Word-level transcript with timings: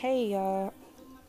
Hey 0.00 0.28
y'all, 0.28 0.72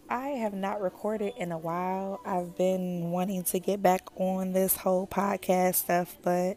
I 0.10 0.30
have 0.30 0.54
not 0.54 0.80
recorded 0.80 1.34
in 1.36 1.52
a 1.52 1.58
while. 1.58 2.22
I've 2.26 2.56
been 2.56 3.12
wanting 3.12 3.44
to 3.44 3.60
get 3.60 3.82
back 3.82 4.08
on 4.16 4.54
this 4.54 4.78
whole 4.78 5.08
podcast 5.08 5.76
stuff, 5.76 6.16
but 6.22 6.56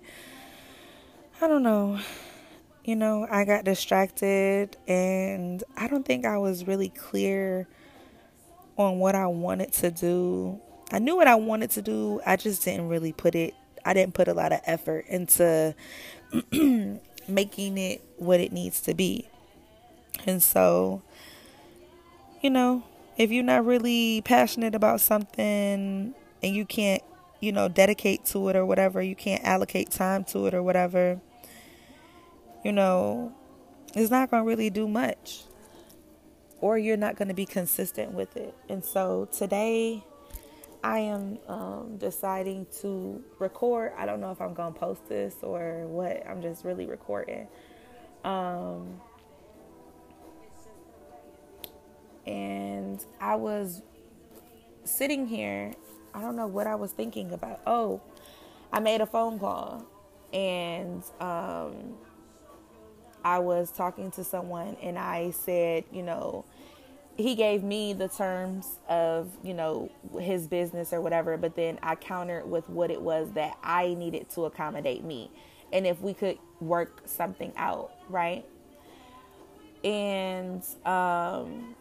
I 1.40 1.48
don't 1.48 1.64
know. 1.64 1.98
You 2.84 2.94
know, 2.94 3.26
I 3.28 3.44
got 3.44 3.64
distracted 3.64 4.76
and 4.86 5.64
I 5.76 5.88
don't 5.88 6.06
think 6.06 6.24
I 6.24 6.38
was 6.38 6.68
really 6.68 6.90
clear 6.90 7.66
on 8.76 9.00
what 9.00 9.16
I 9.16 9.26
wanted 9.26 9.72
to 9.72 9.90
do. 9.90 10.60
I 10.92 11.00
knew 11.00 11.16
what 11.16 11.26
I 11.26 11.34
wanted 11.34 11.72
to 11.72 11.82
do, 11.82 12.20
I 12.24 12.36
just 12.36 12.64
didn't 12.64 12.90
really 12.90 13.12
put 13.12 13.34
it, 13.34 13.54
I 13.84 13.92
didn't 13.92 14.14
put 14.14 14.28
a 14.28 14.34
lot 14.34 14.52
of 14.52 14.60
effort 14.66 15.06
into 15.08 15.74
making 17.26 17.76
it 17.76 18.04
what 18.18 18.38
it 18.38 18.52
needs 18.52 18.82
to 18.82 18.94
be. 18.94 19.28
And 20.26 20.40
so, 20.40 21.02
you 22.44 22.50
know, 22.50 22.82
if 23.16 23.32
you're 23.32 23.42
not 23.42 23.64
really 23.64 24.20
passionate 24.20 24.74
about 24.74 25.00
something 25.00 26.14
and 26.42 26.54
you 26.54 26.66
can't, 26.66 27.02
you 27.40 27.50
know, 27.50 27.68
dedicate 27.68 28.26
to 28.26 28.50
it 28.50 28.54
or 28.54 28.66
whatever, 28.66 29.00
you 29.00 29.16
can't 29.16 29.42
allocate 29.44 29.90
time 29.90 30.24
to 30.24 30.46
it 30.46 30.52
or 30.52 30.62
whatever, 30.62 31.18
you 32.62 32.70
know, 32.70 33.34
it's 33.94 34.10
not 34.10 34.30
going 34.30 34.42
to 34.42 34.46
really 34.46 34.68
do 34.68 34.86
much. 34.86 35.44
Or 36.60 36.76
you're 36.76 36.98
not 36.98 37.16
going 37.16 37.28
to 37.28 37.34
be 37.34 37.46
consistent 37.46 38.12
with 38.12 38.36
it. 38.36 38.54
And 38.68 38.84
so 38.84 39.26
today, 39.32 40.04
I 40.82 40.98
am 40.98 41.38
um, 41.48 41.96
deciding 41.96 42.66
to 42.82 43.24
record. 43.38 43.92
I 43.96 44.04
don't 44.04 44.20
know 44.20 44.32
if 44.32 44.40
I'm 44.42 44.52
going 44.52 44.74
to 44.74 44.78
post 44.78 45.08
this 45.08 45.34
or 45.42 45.86
what. 45.86 46.26
I'm 46.26 46.42
just 46.42 46.62
really 46.62 46.84
recording. 46.84 47.48
Um, 48.22 49.00
and 52.26 53.04
I 53.20 53.36
was 53.36 53.82
sitting 54.84 55.26
here. 55.26 55.74
I 56.12 56.20
don't 56.20 56.36
know 56.36 56.46
what 56.46 56.66
I 56.66 56.74
was 56.76 56.92
thinking 56.92 57.32
about. 57.32 57.60
Oh, 57.66 58.00
I 58.72 58.80
made 58.80 59.00
a 59.00 59.06
phone 59.06 59.38
call 59.38 59.84
and 60.32 61.02
um, 61.20 61.94
I 63.24 63.38
was 63.38 63.70
talking 63.70 64.10
to 64.12 64.24
someone 64.24 64.76
and 64.82 64.98
I 64.98 65.30
said, 65.30 65.84
you 65.92 66.02
know, 66.02 66.44
he 67.16 67.34
gave 67.36 67.62
me 67.62 67.92
the 67.92 68.08
terms 68.08 68.80
of, 68.88 69.30
you 69.44 69.54
know, 69.54 69.90
his 70.20 70.48
business 70.48 70.92
or 70.92 71.00
whatever, 71.00 71.36
but 71.36 71.54
then 71.54 71.78
I 71.82 71.94
countered 71.94 72.48
with 72.48 72.68
what 72.68 72.90
it 72.90 73.00
was 73.00 73.30
that 73.32 73.56
I 73.62 73.94
needed 73.94 74.28
to 74.30 74.44
accommodate 74.46 75.04
me 75.04 75.30
and 75.72 75.86
if 75.86 76.00
we 76.00 76.14
could 76.14 76.38
work 76.60 77.02
something 77.06 77.52
out, 77.56 77.92
right? 78.08 78.44
And 79.82 80.62
um, 80.84 81.74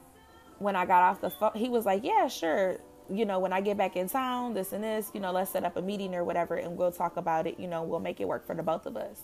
when 0.63 0.75
I 0.75 0.85
got 0.85 1.03
off 1.03 1.21
the 1.21 1.29
phone, 1.29 1.51
he 1.55 1.69
was 1.69 1.85
like, 1.85 2.03
Yeah, 2.03 2.27
sure. 2.27 2.77
You 3.09 3.25
know, 3.25 3.39
when 3.39 3.51
I 3.51 3.61
get 3.61 3.77
back 3.77 3.97
in 3.97 4.07
town, 4.07 4.53
this 4.53 4.71
and 4.71 4.83
this, 4.83 5.11
you 5.13 5.19
know, 5.19 5.31
let's 5.31 5.51
set 5.51 5.65
up 5.65 5.75
a 5.75 5.81
meeting 5.81 6.15
or 6.15 6.23
whatever 6.23 6.55
and 6.55 6.77
we'll 6.77 6.91
talk 6.91 7.17
about 7.17 7.45
it. 7.45 7.59
You 7.59 7.67
know, 7.67 7.83
we'll 7.83 7.99
make 7.99 8.21
it 8.21 8.27
work 8.27 8.47
for 8.47 8.55
the 8.55 8.63
both 8.63 8.85
of 8.85 8.95
us. 8.95 9.19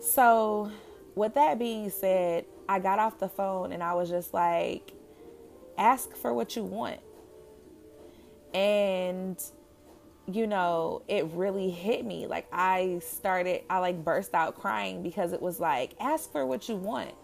So, 0.00 0.70
with 1.14 1.34
that 1.34 1.58
being 1.58 1.88
said, 1.90 2.44
I 2.68 2.80
got 2.80 2.98
off 2.98 3.18
the 3.18 3.28
phone 3.28 3.72
and 3.72 3.82
I 3.82 3.94
was 3.94 4.10
just 4.10 4.34
like, 4.34 4.92
Ask 5.78 6.16
for 6.16 6.34
what 6.34 6.56
you 6.56 6.64
want. 6.64 7.00
And, 8.52 9.42
you 10.26 10.46
know, 10.46 11.02
it 11.06 11.26
really 11.32 11.70
hit 11.70 12.04
me. 12.04 12.26
Like, 12.26 12.46
I 12.52 13.00
started, 13.04 13.62
I 13.70 13.78
like 13.78 14.02
burst 14.02 14.34
out 14.34 14.56
crying 14.56 15.02
because 15.02 15.32
it 15.32 15.40
was 15.40 15.60
like, 15.60 15.92
Ask 16.00 16.32
for 16.32 16.44
what 16.44 16.68
you 16.68 16.76
want 16.76 17.14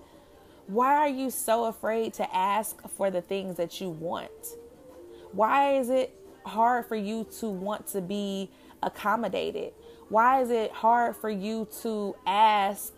why 0.67 0.95
are 0.95 1.09
you 1.09 1.31
so 1.31 1.65
afraid 1.65 2.15
to 2.15 2.35
ask 2.35 2.81
for 2.97 3.11
the 3.11 3.21
things 3.21 3.57
that 3.57 3.81
you 3.81 3.91
want? 3.91 4.31
Why 5.33 5.79
is 5.79 5.91
it 5.91 6.15
hard 6.45 6.87
for 6.87 6.97
you 6.97 7.27
to 7.41 7.49
want 7.49 7.89
to 7.89 8.01
be 8.01 8.51
accommodated? 8.83 9.73
Why 10.09 10.42
is 10.42 10.51
it 10.51 10.70
hard 10.73 11.17
for 11.17 11.31
you 11.31 11.69
to 11.83 12.14
ask 12.27 12.92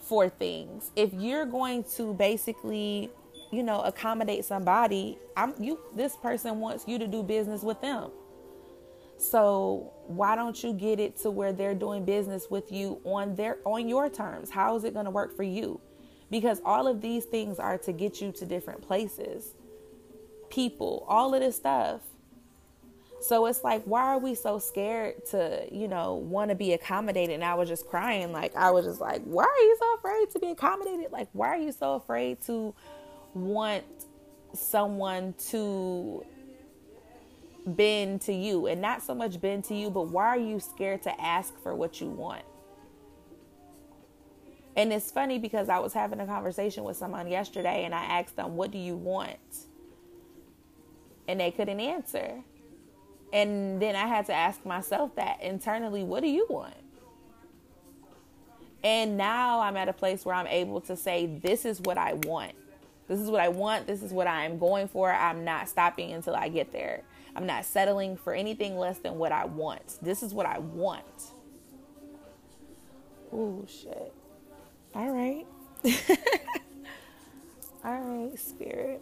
for 0.00 0.28
things? 0.28 0.90
If 0.96 1.12
you're 1.12 1.46
going 1.46 1.84
to 1.96 2.14
basically, 2.14 3.10
you 3.52 3.62
know, 3.62 3.80
accommodate 3.82 4.44
somebody, 4.44 5.18
I'm 5.36 5.54
you 5.60 5.78
this 5.94 6.16
person 6.16 6.60
wants 6.60 6.88
you 6.88 6.98
to 6.98 7.06
do 7.06 7.22
business 7.22 7.62
with 7.62 7.80
them. 7.80 8.10
So 9.18 9.92
why 10.06 10.34
don't 10.34 10.62
you 10.64 10.72
get 10.72 10.98
it 10.98 11.18
to 11.18 11.30
where 11.30 11.52
they're 11.52 11.74
doing 11.74 12.06
business 12.06 12.46
with 12.48 12.72
you 12.72 13.00
on 13.04 13.34
their 13.34 13.58
on 13.66 13.86
your 13.86 14.08
terms? 14.08 14.48
How 14.50 14.76
is 14.76 14.84
it 14.84 14.94
going 14.94 15.04
to 15.04 15.10
work 15.10 15.36
for 15.36 15.42
you? 15.42 15.80
Because 16.30 16.60
all 16.64 16.86
of 16.86 17.00
these 17.00 17.24
things 17.24 17.58
are 17.58 17.78
to 17.78 17.92
get 17.92 18.20
you 18.20 18.32
to 18.32 18.46
different 18.46 18.82
places, 18.82 19.54
people, 20.48 21.04
all 21.08 21.34
of 21.34 21.40
this 21.40 21.56
stuff. 21.56 22.00
So 23.20 23.44
it's 23.46 23.62
like, 23.62 23.84
why 23.84 24.02
are 24.02 24.18
we 24.18 24.34
so 24.34 24.58
scared 24.58 25.26
to, 25.26 25.66
you 25.70 25.88
know, 25.88 26.14
want 26.14 26.48
to 26.48 26.54
be 26.54 26.72
accommodated? 26.72 27.34
And 27.34 27.44
I 27.44 27.54
was 27.54 27.68
just 27.68 27.86
crying. 27.86 28.32
Like, 28.32 28.56
I 28.56 28.70
was 28.70 28.86
just 28.86 29.00
like, 29.00 29.22
why 29.24 29.44
are 29.44 29.62
you 29.62 29.76
so 29.78 29.94
afraid 29.96 30.30
to 30.30 30.38
be 30.38 30.46
accommodated? 30.52 31.12
Like, 31.12 31.28
why 31.32 31.48
are 31.48 31.58
you 31.58 31.72
so 31.72 31.94
afraid 31.94 32.40
to 32.46 32.74
want 33.34 33.84
someone 34.54 35.34
to 35.50 36.24
bend 37.66 38.22
to 38.22 38.32
you? 38.32 38.66
And 38.68 38.80
not 38.80 39.02
so 39.02 39.14
much 39.14 39.38
bend 39.38 39.64
to 39.64 39.74
you, 39.74 39.90
but 39.90 40.08
why 40.08 40.28
are 40.28 40.38
you 40.38 40.58
scared 40.58 41.02
to 41.02 41.20
ask 41.20 41.52
for 41.62 41.74
what 41.74 42.00
you 42.00 42.08
want? 42.08 42.44
And 44.80 44.94
it's 44.94 45.10
funny 45.10 45.38
because 45.38 45.68
I 45.68 45.78
was 45.78 45.92
having 45.92 46.20
a 46.20 46.26
conversation 46.26 46.84
with 46.84 46.96
someone 46.96 47.28
yesterday 47.28 47.84
and 47.84 47.94
I 47.94 48.02
asked 48.02 48.36
them, 48.36 48.56
What 48.56 48.70
do 48.70 48.78
you 48.78 48.96
want? 48.96 49.36
And 51.28 51.38
they 51.38 51.50
couldn't 51.50 51.80
answer. 51.80 52.40
And 53.30 53.80
then 53.80 53.94
I 53.94 54.06
had 54.06 54.24
to 54.26 54.32
ask 54.32 54.64
myself 54.64 55.14
that 55.16 55.42
internally, 55.42 56.02
What 56.02 56.22
do 56.22 56.30
you 56.30 56.46
want? 56.48 56.78
And 58.82 59.18
now 59.18 59.60
I'm 59.60 59.76
at 59.76 59.90
a 59.90 59.92
place 59.92 60.24
where 60.24 60.34
I'm 60.34 60.46
able 60.46 60.80
to 60.80 60.96
say, 60.96 61.26
This 61.26 61.66
is 61.66 61.82
what 61.82 61.98
I 61.98 62.14
want. 62.14 62.52
This 63.06 63.20
is 63.20 63.28
what 63.28 63.42
I 63.42 63.48
want. 63.48 63.86
This 63.86 64.02
is 64.02 64.12
what 64.12 64.28
I 64.28 64.46
am 64.46 64.58
going 64.58 64.88
for. 64.88 65.12
I'm 65.12 65.44
not 65.44 65.68
stopping 65.68 66.12
until 66.12 66.34
I 66.34 66.48
get 66.48 66.72
there. 66.72 67.02
I'm 67.36 67.44
not 67.44 67.66
settling 67.66 68.16
for 68.16 68.32
anything 68.32 68.78
less 68.78 68.96
than 68.96 69.18
what 69.18 69.30
I 69.30 69.44
want. 69.44 69.98
This 70.00 70.22
is 70.22 70.32
what 70.32 70.46
I 70.46 70.58
want. 70.58 71.32
Oh, 73.30 73.66
shit. 73.68 74.14
All 74.94 75.10
right. 75.10 75.46
All 77.84 78.00
right, 78.00 78.38
spirit. 78.38 79.00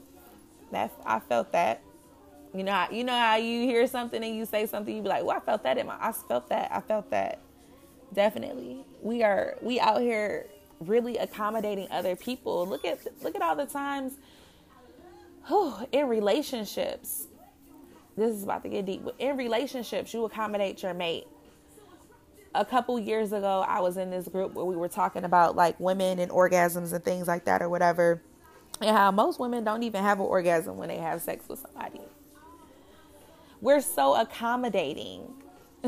That 0.71 0.93
I 1.04 1.19
felt 1.21 1.53
that. 1.53 1.82
You 2.54 2.62
know, 2.62 2.87
you 2.91 3.04
know 3.04 3.16
how 3.16 3.37
you 3.37 3.62
hear 3.62 3.87
something 3.87 4.22
and 4.22 4.34
you 4.37 4.44
say 4.44 4.66
something, 4.66 4.94
you 4.94 5.03
be 5.03 5.09
like, 5.09 5.25
"Well, 5.25 5.37
I 5.37 5.41
felt 5.41 5.62
that 5.65 5.78
in 5.78 5.87
my. 5.87 5.97
I 6.00 6.12
felt 6.12 6.49
that. 6.50 6.71
I 6.72 6.81
felt 6.81 7.10
that." 7.10 7.41
Definitely, 8.15 8.84
we 9.03 9.22
are 9.22 9.56
we 9.62 9.81
out 9.81 10.00
here 10.00 10.47
really 10.81 11.19
accommodating 11.19 11.88
other 11.91 12.16
people. 12.16 12.66
Look 12.66 12.84
at 12.84 13.00
look 13.22 13.34
at 13.34 13.43
all 13.43 13.56
the 13.56 13.66
times, 13.66 14.15
whew, 15.47 15.75
in 15.93 16.09
relationships. 16.09 17.26
This 18.16 18.34
is 18.34 18.43
about 18.44 18.62
to 18.65 18.69
get 18.69 18.87
deep. 18.87 19.03
In 19.19 19.37
relationships, 19.37 20.12
you 20.12 20.25
accommodate 20.25 20.82
your 20.82 20.94
mate 20.94 21.26
a 22.54 22.64
couple 22.64 22.98
years 22.98 23.32
ago, 23.32 23.64
I 23.66 23.81
was 23.81 23.97
in 23.97 24.10
this 24.10 24.28
group 24.28 24.54
where 24.54 24.64
we 24.64 24.76
were 24.76 24.88
talking 24.88 25.25
about 25.25 25.56
like 25.56 25.78
women 25.78 26.19
and 26.19 26.31
orgasms 26.31 26.92
and 26.92 27.04
things 27.04 27.28
like 27.28 27.44
that 27.44 27.62
or 27.62 27.69
whatever, 27.69 28.22
and 28.81 28.97
how 28.97 29.10
most 29.10 29.41
women 29.41 29.64
don't 29.64 29.82
even 29.82 30.03
have 30.03 30.20
an 30.20 30.26
orgasm 30.26 30.76
when 30.76 30.88
they 30.88 30.98
have 30.98 31.20
sex 31.20 31.48
with 31.48 31.60
somebody. 31.60 32.00
We're 33.60 33.81
so 33.81 34.14
accommodating. 34.14 35.34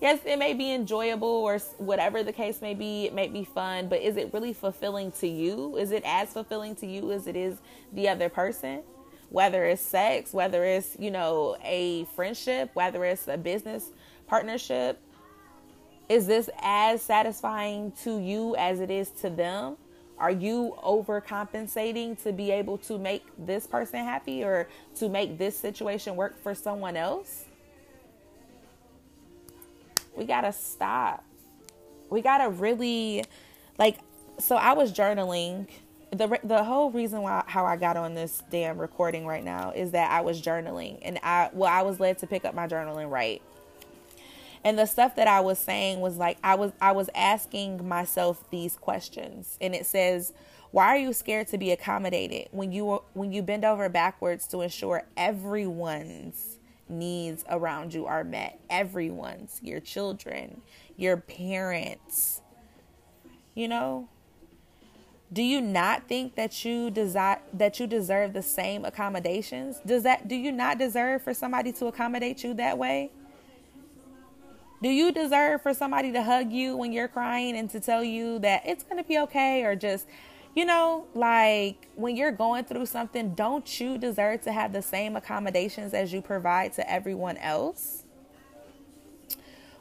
yes, 0.00 0.20
it 0.24 0.38
may 0.38 0.54
be 0.54 0.72
enjoyable 0.72 1.28
or 1.28 1.58
whatever 1.78 2.22
the 2.22 2.32
case 2.32 2.62
may 2.62 2.74
be, 2.74 3.06
it 3.06 3.14
may 3.14 3.26
be 3.28 3.44
fun, 3.44 3.88
but 3.88 4.00
is 4.00 4.16
it 4.16 4.32
really 4.32 4.52
fulfilling 4.52 5.10
to 5.12 5.26
you? 5.26 5.76
Is 5.76 5.90
it 5.90 6.04
as 6.06 6.32
fulfilling 6.32 6.76
to 6.76 6.86
you 6.86 7.10
as 7.10 7.26
it 7.26 7.34
is 7.36 7.58
the 7.92 8.08
other 8.08 8.28
person? 8.28 8.82
Whether 9.30 9.64
it's 9.64 9.82
sex, 9.82 10.32
whether 10.32 10.64
it's, 10.64 10.96
you 11.00 11.10
know, 11.10 11.56
a 11.64 12.04
friendship, 12.14 12.70
whether 12.74 13.04
it's 13.04 13.26
a 13.26 13.36
business 13.36 13.90
partnership? 14.26 15.00
Is 16.08 16.26
this 16.26 16.48
as 16.62 17.02
satisfying 17.02 17.92
to 18.04 18.20
you 18.20 18.54
as 18.56 18.80
it 18.80 18.90
is 18.90 19.10
to 19.22 19.30
them? 19.30 19.76
Are 20.18 20.30
you 20.30 20.74
overcompensating 20.82 22.22
to 22.22 22.32
be 22.32 22.50
able 22.50 22.78
to 22.78 22.98
make 22.98 23.24
this 23.38 23.66
person 23.66 24.04
happy 24.04 24.42
or 24.42 24.68
to 24.96 25.08
make 25.08 25.36
this 25.36 25.58
situation 25.58 26.16
work 26.16 26.40
for 26.42 26.54
someone 26.54 26.96
else? 26.96 27.44
We 30.16 30.24
got 30.24 30.42
to 30.42 30.52
stop. 30.52 31.24
We 32.08 32.22
got 32.22 32.38
to 32.38 32.48
really 32.48 33.24
like 33.78 33.98
so 34.38 34.56
I 34.56 34.72
was 34.72 34.92
journaling 34.92 35.66
the 36.12 36.38
the 36.44 36.62
whole 36.62 36.90
reason 36.90 37.22
why 37.22 37.42
how 37.46 37.66
I 37.66 37.76
got 37.76 37.96
on 37.96 38.14
this 38.14 38.42
damn 38.50 38.78
recording 38.78 39.26
right 39.26 39.44
now 39.44 39.72
is 39.72 39.90
that 39.90 40.10
I 40.10 40.20
was 40.20 40.40
journaling 40.40 40.98
and 41.02 41.18
I 41.22 41.50
well 41.52 41.70
I 41.70 41.82
was 41.82 42.00
led 42.00 42.18
to 42.18 42.26
pick 42.26 42.44
up 42.44 42.54
my 42.54 42.66
journaling 42.66 43.10
right 43.10 43.42
And 44.66 44.76
the 44.76 44.86
stuff 44.86 45.14
that 45.14 45.28
I 45.28 45.38
was 45.38 45.60
saying 45.60 46.00
was 46.00 46.16
like 46.16 46.38
I 46.42 46.56
was 46.56 46.72
I 46.80 46.90
was 46.90 47.08
asking 47.14 47.86
myself 47.86 48.50
these 48.50 48.74
questions 48.74 49.56
and 49.60 49.76
it 49.76 49.86
says 49.86 50.32
why 50.72 50.88
are 50.88 50.96
you 50.96 51.12
scared 51.12 51.46
to 51.48 51.56
be 51.56 51.70
accommodated 51.70 52.48
when 52.50 52.72
you 52.72 53.00
when 53.12 53.30
you 53.30 53.42
bend 53.42 53.64
over 53.64 53.88
backwards 53.88 54.44
to 54.48 54.62
ensure 54.62 55.04
everyone's 55.16 56.58
needs 56.88 57.44
around 57.48 57.94
you 57.94 58.06
are 58.06 58.24
met? 58.24 58.58
Everyone's, 58.68 59.60
your 59.62 59.78
children, 59.78 60.62
your 60.96 61.16
parents. 61.16 62.42
You 63.54 63.68
know, 63.68 64.08
do 65.32 65.44
you 65.44 65.60
not 65.60 66.08
think 66.08 66.34
that 66.34 66.64
you 66.64 66.90
desire 66.90 67.38
that 67.52 67.78
you 67.78 67.86
deserve 67.86 68.32
the 68.32 68.42
same 68.42 68.84
accommodations? 68.84 69.78
Does 69.86 70.02
that 70.02 70.26
do 70.26 70.34
you 70.34 70.50
not 70.50 70.76
deserve 70.76 71.22
for 71.22 71.34
somebody 71.34 71.70
to 71.74 71.86
accommodate 71.86 72.42
you 72.42 72.52
that 72.54 72.76
way? 72.76 73.12
Do 74.86 74.92
you 74.92 75.10
deserve 75.10 75.62
for 75.62 75.74
somebody 75.74 76.12
to 76.12 76.22
hug 76.22 76.52
you 76.52 76.76
when 76.76 76.92
you're 76.92 77.08
crying 77.08 77.56
and 77.56 77.68
to 77.70 77.80
tell 77.80 78.04
you 78.04 78.38
that 78.38 78.62
it's 78.64 78.84
going 78.84 79.02
to 79.02 79.08
be 79.08 79.18
okay 79.18 79.64
or 79.64 79.74
just 79.74 80.06
you 80.54 80.64
know, 80.64 81.08
like 81.12 81.88
when 81.96 82.14
you're 82.14 82.30
going 82.30 82.66
through 82.66 82.86
something, 82.86 83.34
don't 83.34 83.80
you 83.80 83.98
deserve 83.98 84.42
to 84.42 84.52
have 84.52 84.72
the 84.72 84.82
same 84.82 85.16
accommodations 85.16 85.92
as 85.92 86.12
you 86.12 86.22
provide 86.22 86.72
to 86.74 86.88
everyone 86.88 87.36
else? 87.38 88.04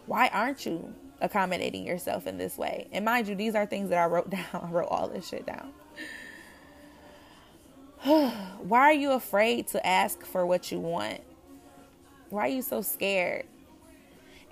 Why 0.07 0.27
aren't 0.29 0.65
you 0.65 0.95
accommodating 1.21 1.85
yourself 1.85 2.25
in 2.25 2.39
this 2.39 2.57
way? 2.57 2.87
And 2.91 3.05
mind 3.05 3.27
you, 3.27 3.35
these 3.35 3.53
are 3.53 3.67
things 3.67 3.91
that 3.91 3.99
I 3.99 4.05
wrote 4.07 4.29
down. 4.31 4.47
I 4.53 4.71
wrote 4.71 4.87
all 4.89 5.07
this 5.07 5.27
shit 5.27 5.45
down. 5.45 5.71
Why 8.57 8.79
are 8.79 8.93
you 8.93 9.11
afraid 9.11 9.67
to 9.67 9.85
ask 9.85 10.25
for 10.25 10.47
what 10.47 10.71
you 10.71 10.79
want? 10.79 11.21
Why 12.31 12.47
are 12.47 12.51
you 12.51 12.63
so 12.63 12.81
scared? 12.81 13.45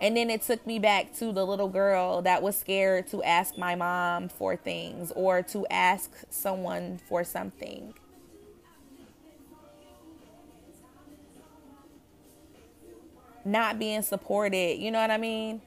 And 0.04 0.18
then 0.18 0.30
it 0.30 0.42
took 0.42 0.68
me 0.68 0.80
back 0.80 1.14
to 1.20 1.32
the 1.32 1.46
little 1.46 1.70
girl 1.70 2.22
that 2.24 2.42
was 2.42 2.58
scared 2.58 3.08
to 3.08 3.24
ask 3.24 3.58
my 3.58 3.74
mom 3.74 4.28
for 4.28 4.58
things 4.58 5.14
or 5.16 5.42
to 5.44 5.66
ask 5.68 6.12
someone 6.30 7.00
for 7.08 7.24
something. 7.24 7.94
Not 13.46 13.80
being 13.80 14.02
supported, 14.02 14.78
you 14.78 14.92
know 14.92 15.00
what 15.00 15.10
I 15.10 15.18
mean? 15.18 15.62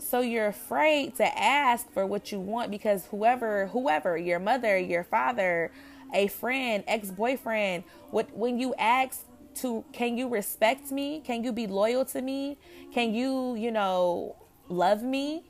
So 0.00 0.20
you're 0.20 0.48
afraid 0.48 1.14
to 1.18 1.38
ask 1.40 1.88
for 1.92 2.04
what 2.04 2.32
you 2.32 2.40
want 2.40 2.72
because 2.72 3.06
whoever, 3.06 3.68
whoever, 3.68 4.18
your 4.18 4.40
mother, 4.40 4.76
your 4.76 5.04
father, 5.04 5.70
a 6.12 6.26
friend, 6.26 6.82
ex-boyfriend, 6.88 7.84
what 8.10 8.36
when 8.36 8.58
you 8.58 8.74
ask 8.76 9.24
to 9.56 9.84
can 9.92 10.16
you 10.16 10.28
respect 10.28 10.90
me? 10.90 11.20
Can 11.20 11.44
you 11.44 11.52
be 11.52 11.66
loyal 11.66 12.04
to 12.06 12.22
me? 12.22 12.58
Can 12.92 13.14
you, 13.14 13.54
you 13.56 13.70
know, 13.70 14.36
love 14.68 15.02
me? 15.02 15.44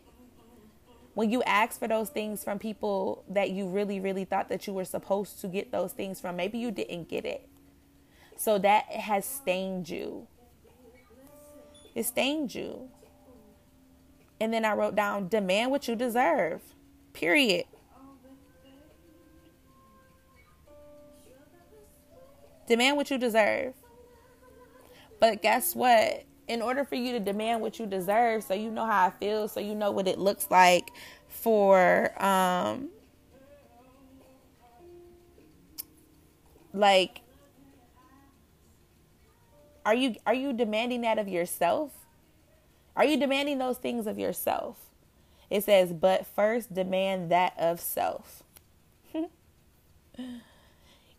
When 1.14 1.30
you 1.30 1.42
ask 1.44 1.78
for 1.78 1.86
those 1.86 2.08
things 2.08 2.42
from 2.42 2.58
people 2.58 3.24
that 3.28 3.50
you 3.50 3.68
really, 3.68 4.00
really 4.00 4.24
thought 4.24 4.48
that 4.48 4.66
you 4.66 4.72
were 4.72 4.84
supposed 4.84 5.40
to 5.42 5.48
get 5.48 5.70
those 5.70 5.92
things 5.92 6.20
from, 6.20 6.36
maybe 6.36 6.58
you 6.58 6.70
didn't 6.70 7.08
get 7.08 7.24
it. 7.24 7.48
So 8.36 8.58
that 8.58 8.86
has 8.86 9.24
stained 9.24 9.88
you. 9.88 10.26
It 11.94 12.04
stained 12.04 12.54
you. 12.54 12.88
And 14.40 14.52
then 14.52 14.64
I 14.64 14.74
wrote 14.74 14.96
down 14.96 15.28
demand 15.28 15.70
what 15.70 15.86
you 15.86 15.94
deserve. 15.94 16.60
Period. 17.12 17.66
Demand 22.66 22.96
what 22.96 23.10
you 23.10 23.18
deserve. 23.18 23.74
But 25.20 25.42
guess 25.42 25.74
what? 25.74 26.24
In 26.46 26.60
order 26.60 26.84
for 26.84 26.94
you 26.94 27.12
to 27.12 27.20
demand 27.20 27.62
what 27.62 27.78
you 27.78 27.86
deserve, 27.86 28.44
so 28.44 28.54
you 28.54 28.70
know 28.70 28.84
how 28.84 29.06
I 29.06 29.10
feel, 29.10 29.48
so 29.48 29.60
you 29.60 29.74
know 29.74 29.90
what 29.90 30.06
it 30.06 30.18
looks 30.18 30.48
like 30.50 30.90
for 31.28 32.12
um 32.22 32.88
like 36.72 37.20
are 39.84 39.94
you 39.94 40.14
are 40.26 40.34
you 40.34 40.52
demanding 40.52 41.02
that 41.02 41.18
of 41.18 41.28
yourself? 41.28 41.92
Are 42.96 43.04
you 43.04 43.16
demanding 43.16 43.58
those 43.58 43.78
things 43.78 44.06
of 44.06 44.18
yourself? 44.18 44.78
It 45.50 45.64
says, 45.64 45.92
but 45.92 46.26
first 46.26 46.72
demand 46.72 47.30
that 47.30 47.54
of 47.58 47.80
self. 47.80 48.42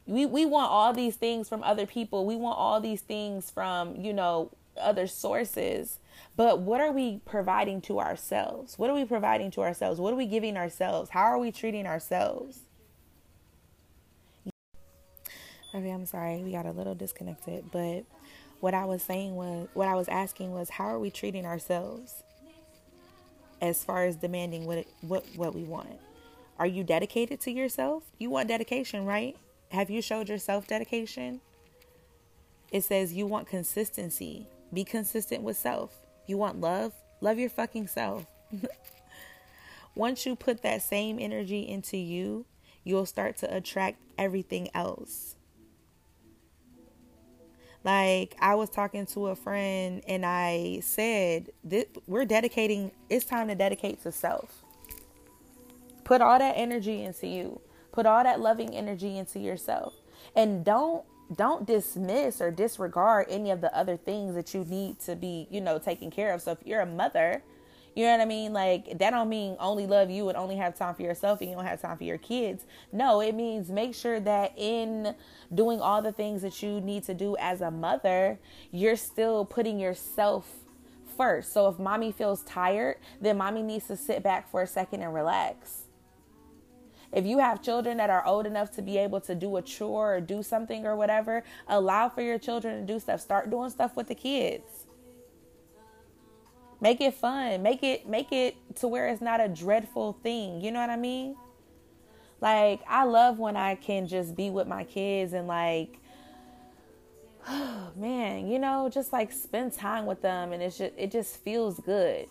we 0.05 0.25
we 0.25 0.45
want 0.45 0.71
all 0.71 0.93
these 0.93 1.15
things 1.15 1.49
from 1.49 1.63
other 1.63 1.85
people. 1.85 2.25
We 2.25 2.35
want 2.35 2.57
all 2.57 2.79
these 2.79 3.01
things 3.01 3.49
from 3.49 3.95
you 3.95 4.13
know 4.13 4.51
other 4.79 5.07
sources. 5.07 5.99
But 6.35 6.59
what 6.59 6.81
are 6.81 6.91
we 6.91 7.21
providing 7.25 7.81
to 7.81 7.99
ourselves? 7.99 8.77
What 8.77 8.89
are 8.89 8.93
we 8.93 9.05
providing 9.05 9.51
to 9.51 9.61
ourselves? 9.61 9.99
What 9.99 10.13
are 10.13 10.17
we 10.17 10.25
giving 10.25 10.57
ourselves? 10.57 11.09
How 11.11 11.23
are 11.23 11.39
we 11.39 11.51
treating 11.51 11.87
ourselves? 11.87 12.59
Okay 15.73 15.89
i'm 15.89 16.05
sorry. 16.05 16.41
We 16.43 16.51
got 16.51 16.65
a 16.65 16.71
little 16.71 16.95
disconnected. 16.95 17.65
But 17.71 18.03
what 18.59 18.73
i 18.73 18.85
was 18.85 19.01
saying 19.03 19.35
was 19.35 19.67
what 19.73 19.87
i 19.87 19.95
was 19.95 20.07
asking 20.07 20.51
was 20.51 20.69
how 20.69 20.85
are 20.85 20.97
we 20.97 21.11
treating 21.11 21.45
ourselves 21.45 22.23
as 23.61 23.83
far 23.83 24.05
as 24.05 24.15
demanding 24.15 24.65
what 24.65 24.85
what 25.01 25.25
what 25.35 25.55
we 25.55 25.63
want? 25.63 25.99
Are 26.57 26.67
you 26.67 26.83
dedicated 26.83 27.41
to 27.41 27.51
yourself? 27.51 28.03
You 28.17 28.29
want 28.29 28.47
dedication 28.47 29.05
right 29.05 29.35
have 29.75 29.89
you 29.89 30.01
showed 30.01 30.29
yourself 30.29 30.67
dedication? 30.67 31.41
It 32.71 32.85
says 32.85 33.13
you 33.13 33.27
want 33.27 33.47
consistency. 33.47 34.47
Be 34.73 34.85
consistent 34.85 35.43
with 35.43 35.57
self. 35.57 35.99
You 36.27 36.37
want 36.37 36.61
love? 36.61 36.93
Love 37.19 37.37
your 37.37 37.49
fucking 37.49 37.87
self. 37.87 38.25
Once 39.95 40.25
you 40.25 40.35
put 40.35 40.61
that 40.61 40.81
same 40.81 41.19
energy 41.19 41.67
into 41.67 41.97
you, 41.97 42.45
you'll 42.85 43.05
start 43.05 43.35
to 43.37 43.53
attract 43.53 43.99
everything 44.17 44.69
else. 44.73 45.35
Like 47.83 48.35
I 48.39 48.55
was 48.55 48.69
talking 48.69 49.05
to 49.07 49.27
a 49.27 49.35
friend 49.35 50.01
and 50.07 50.25
I 50.25 50.79
said, 50.83 51.49
we're 52.07 52.25
dedicating, 52.25 52.91
it's 53.09 53.25
time 53.25 53.49
to 53.49 53.55
dedicate 53.55 54.01
to 54.03 54.11
self. 54.11 54.63
Put 56.05 56.21
all 56.21 56.39
that 56.39 56.53
energy 56.55 57.03
into 57.03 57.27
you. 57.27 57.59
Put 57.95 58.05
all 58.05 58.23
that 58.23 58.41
loving 58.41 58.75
energy 58.75 59.17
into 59.17 59.39
yourself. 59.39 59.93
And 60.35 60.65
don't 60.65 61.05
don't 61.33 61.65
dismiss 61.65 62.39
or 62.39 62.51
disregard 62.51 63.25
any 63.29 63.49
of 63.49 63.61
the 63.61 63.75
other 63.75 63.97
things 63.97 64.35
that 64.35 64.53
you 64.53 64.63
need 64.65 64.99
to 64.99 65.15
be, 65.15 65.47
you 65.49 65.59
know, 65.59 65.79
taken 65.79 66.11
care 66.11 66.33
of. 66.33 66.41
So 66.41 66.51
if 66.51 66.59
you're 66.65 66.81
a 66.81 66.85
mother, 66.85 67.41
you 67.95 68.03
know 68.03 68.11
what 68.11 68.21
I 68.21 68.25
mean? 68.25 68.51
Like 68.51 68.99
that 68.99 69.11
don't 69.11 69.29
mean 69.29 69.55
only 69.61 69.87
love 69.87 70.11
you 70.11 70.27
and 70.27 70.37
only 70.37 70.57
have 70.57 70.77
time 70.77 70.93
for 70.93 71.03
yourself 71.03 71.39
and 71.39 71.49
you 71.49 71.55
don't 71.55 71.65
have 71.65 71.81
time 71.81 71.97
for 71.97 72.03
your 72.03 72.17
kids. 72.17 72.65
No, 72.91 73.21
it 73.21 73.33
means 73.33 73.69
make 73.69 73.95
sure 73.95 74.19
that 74.19 74.51
in 74.57 75.15
doing 75.53 75.79
all 75.79 76.01
the 76.01 76.11
things 76.11 76.41
that 76.41 76.61
you 76.61 76.81
need 76.81 77.05
to 77.05 77.13
do 77.13 77.37
as 77.39 77.61
a 77.61 77.71
mother, 77.71 78.37
you're 78.71 78.97
still 78.97 79.45
putting 79.45 79.79
yourself 79.79 80.51
first. 81.15 81.53
So 81.53 81.69
if 81.69 81.79
mommy 81.79 82.11
feels 82.11 82.43
tired, 82.43 82.97
then 83.21 83.37
mommy 83.37 83.63
needs 83.63 83.87
to 83.87 83.95
sit 83.95 84.21
back 84.21 84.51
for 84.51 84.61
a 84.61 84.67
second 84.67 85.01
and 85.01 85.13
relax 85.13 85.84
if 87.15 87.25
you 87.25 87.39
have 87.39 87.61
children 87.61 87.95
that 87.97 88.09
are 88.09 88.25
old 88.25 88.45
enough 88.45 88.71
to 88.71 88.81
be 88.81 88.97
able 88.97 89.21
to 89.21 89.33
do 89.33 89.55
a 89.55 89.61
chore 89.61 90.17
or 90.17 90.21
do 90.21 90.43
something 90.43 90.85
or 90.85 90.97
whatever, 90.97 91.45
allow 91.67 92.09
for 92.09 92.21
your 92.21 92.37
children 92.37 92.85
to 92.85 92.93
do 92.93 92.99
stuff. 92.99 93.21
Start 93.21 93.49
doing 93.49 93.69
stuff 93.69 93.95
with 93.95 94.09
the 94.09 94.15
kids. 94.15 94.85
Make 96.81 96.99
it 96.99 97.13
fun. 97.13 97.63
Make 97.63 97.83
it 97.83 98.05
make 98.07 98.33
it 98.33 98.57
to 98.75 98.87
where 98.89 99.07
it's 99.07 99.21
not 99.21 99.39
a 99.39 99.47
dreadful 99.47 100.19
thing. 100.21 100.59
You 100.59 100.71
know 100.71 100.81
what 100.81 100.89
I 100.89 100.97
mean? 100.97 101.37
Like 102.41 102.81
I 102.85 103.05
love 103.05 103.39
when 103.39 103.55
I 103.55 103.75
can 103.75 104.07
just 104.07 104.35
be 104.35 104.49
with 104.49 104.67
my 104.67 104.83
kids 104.83 105.31
and 105.31 105.47
like 105.47 105.97
oh, 107.47 107.91
man, 107.95 108.47
you 108.47 108.59
know, 108.59 108.89
just 108.93 109.13
like 109.13 109.31
spend 109.31 109.71
time 109.71 110.05
with 110.05 110.21
them 110.21 110.51
and 110.51 110.61
it's 110.61 110.77
just 110.77 110.93
it 110.97 111.11
just 111.11 111.37
feels 111.43 111.79
good, 111.79 112.27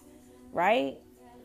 right? 0.53 0.99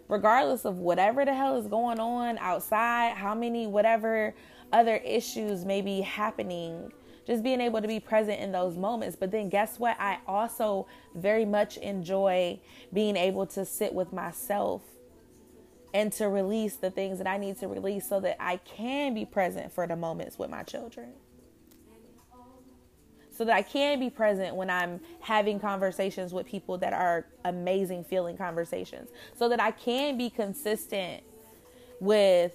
Regardless 0.10 0.66
of 0.66 0.80
whatever 0.80 1.24
the 1.24 1.34
hell 1.34 1.56
is 1.58 1.68
going 1.68 2.00
on 2.00 2.38
outside, 2.40 3.14
how 3.16 3.34
many 3.34 3.68
whatever 3.68 4.34
other 4.74 4.98
issues 4.98 5.64
may 5.64 5.82
be 5.82 6.02
happening, 6.02 6.92
just 7.26 7.44
being 7.44 7.62
able 7.62 7.82
to 7.82 7.88
be 7.88 8.00
present 8.00 8.40
in 8.40 8.52
those 8.52 8.76
moments. 8.76 9.16
But 9.16 9.32
then 9.32 9.50
guess 9.50 9.80
what? 9.80 9.96
I 10.00 10.18
also 10.28 10.88
very 11.16 11.46
much 11.46 11.78
enjoy 11.78 12.60
being 12.92 13.16
able 13.16 13.46
to 13.48 13.64
sit 13.64 13.94
with 13.94 14.12
myself 14.12 14.82
and 15.94 16.12
to 16.14 16.28
release 16.28 16.76
the 16.76 16.92
things 16.92 17.20
that 17.20 17.28
I 17.28 17.38
need 17.38 17.60
to 17.60 17.68
release 17.68 18.08
so 18.08 18.20
that 18.20 18.38
I 18.40 18.58
can 18.58 19.14
be 19.14 19.26
present 19.26 19.72
for 19.72 19.88
the 19.88 19.96
moments 19.96 20.38
with 20.38 20.50
my 20.50 20.64
children 20.64 21.14
so 23.40 23.46
that 23.46 23.56
I 23.56 23.62
can 23.62 24.02
be 24.02 24.10
present 24.10 24.54
when 24.54 24.70
I'm 24.70 25.00
having 25.22 25.62
conversations 25.62 26.34
with 26.34 26.46
people 26.46 26.78
that 26.80 26.92
are 26.92 27.26
amazing 27.46 28.04
feeling 28.04 28.36
conversations, 28.36 29.08
so 29.34 29.48
that 29.48 29.62
I 29.62 29.72
can 29.72 30.18
be 30.18 30.30
consistent 30.30 31.24
with 32.02 32.52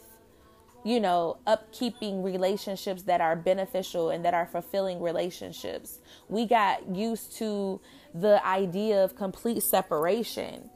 you 0.84 1.00
know, 1.00 1.38
upkeeping 1.46 2.22
relationships 2.22 3.04
that 3.04 3.22
are 3.22 3.34
beneficial 3.34 4.10
and 4.10 4.22
that 4.26 4.34
are 4.34 4.44
fulfilling 4.44 5.00
relationships. 5.00 6.00
We 6.28 6.44
got 6.44 6.94
used 6.94 7.34
to 7.38 7.80
the 8.14 8.46
idea 8.46 9.02
of 9.02 9.16
complete 9.16 9.62
separation. 9.62 10.68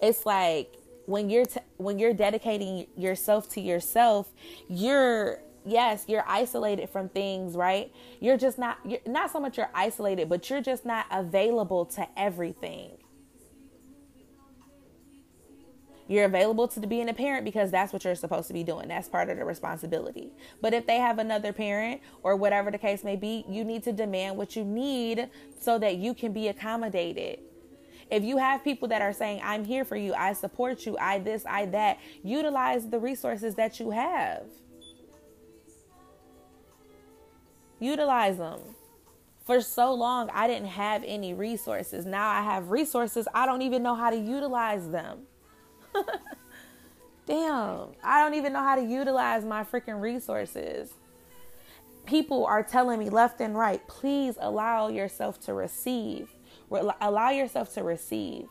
It's 0.00 0.24
like 0.24 0.76
when 1.06 1.28
you're 1.28 1.46
t- 1.46 1.58
when 1.78 1.98
you're 1.98 2.14
dedicating 2.14 2.86
yourself 2.96 3.48
to 3.54 3.60
yourself, 3.60 4.30
you're 4.68 5.40
yes, 5.64 6.04
you're 6.08 6.24
isolated 6.26 6.88
from 6.90 7.08
things, 7.08 7.56
right? 7.56 7.92
You're 8.20 8.38
just 8.38 8.58
not 8.58 8.78
you're 8.84 9.00
not 9.06 9.30
so 9.30 9.40
much 9.40 9.56
you're 9.56 9.70
isolated, 9.74 10.28
but 10.28 10.48
you're 10.50 10.62
just 10.62 10.84
not 10.84 11.06
available 11.10 11.84
to 11.86 12.06
everything. 12.16 12.92
You're 16.10 16.24
available 16.24 16.66
to 16.66 16.80
being 16.88 17.08
a 17.08 17.14
parent 17.14 17.44
because 17.44 17.70
that's 17.70 17.92
what 17.92 18.02
you're 18.02 18.16
supposed 18.16 18.48
to 18.48 18.52
be 18.52 18.64
doing. 18.64 18.88
That's 18.88 19.08
part 19.08 19.30
of 19.30 19.38
the 19.38 19.44
responsibility. 19.44 20.32
But 20.60 20.74
if 20.74 20.84
they 20.84 20.96
have 20.96 21.20
another 21.20 21.52
parent 21.52 22.00
or 22.24 22.34
whatever 22.34 22.72
the 22.72 22.78
case 22.78 23.04
may 23.04 23.14
be, 23.14 23.44
you 23.48 23.62
need 23.62 23.84
to 23.84 23.92
demand 23.92 24.36
what 24.36 24.56
you 24.56 24.64
need 24.64 25.30
so 25.60 25.78
that 25.78 25.98
you 25.98 26.12
can 26.14 26.32
be 26.32 26.48
accommodated. 26.48 27.38
If 28.10 28.24
you 28.24 28.38
have 28.38 28.64
people 28.64 28.88
that 28.88 29.02
are 29.02 29.12
saying, 29.12 29.40
I'm 29.44 29.64
here 29.64 29.84
for 29.84 29.94
you, 29.94 30.12
I 30.14 30.32
support 30.32 30.84
you, 30.84 30.98
I 30.98 31.20
this, 31.20 31.44
I 31.48 31.66
that, 31.66 32.00
utilize 32.24 32.90
the 32.90 32.98
resources 32.98 33.54
that 33.54 33.78
you 33.78 33.90
have. 33.90 34.46
Utilize 37.80 38.36
them. 38.36 38.60
For 39.44 39.60
so 39.60 39.92
long, 39.92 40.30
I 40.32 40.46
didn't 40.46 40.68
have 40.68 41.02
any 41.04 41.34
resources. 41.34 42.06
Now 42.06 42.28
I 42.28 42.42
have 42.42 42.70
resources. 42.70 43.26
I 43.34 43.46
don't 43.46 43.62
even 43.62 43.82
know 43.82 43.94
how 43.94 44.10
to 44.10 44.16
utilize 44.16 44.88
them. 44.90 45.22
Damn, 47.26 47.88
I 48.02 48.22
don't 48.22 48.34
even 48.34 48.52
know 48.52 48.62
how 48.62 48.76
to 48.76 48.82
utilize 48.82 49.44
my 49.44 49.64
freaking 49.64 50.00
resources. 50.00 50.92
People 52.06 52.44
are 52.44 52.62
telling 52.62 52.98
me 52.98 53.08
left 53.08 53.40
and 53.40 53.56
right, 53.56 53.86
please 53.88 54.36
allow 54.40 54.88
yourself 54.88 55.40
to 55.40 55.54
receive. 55.54 56.34
Allow 56.70 57.30
yourself 57.30 57.72
to 57.74 57.82
receive. 57.82 58.46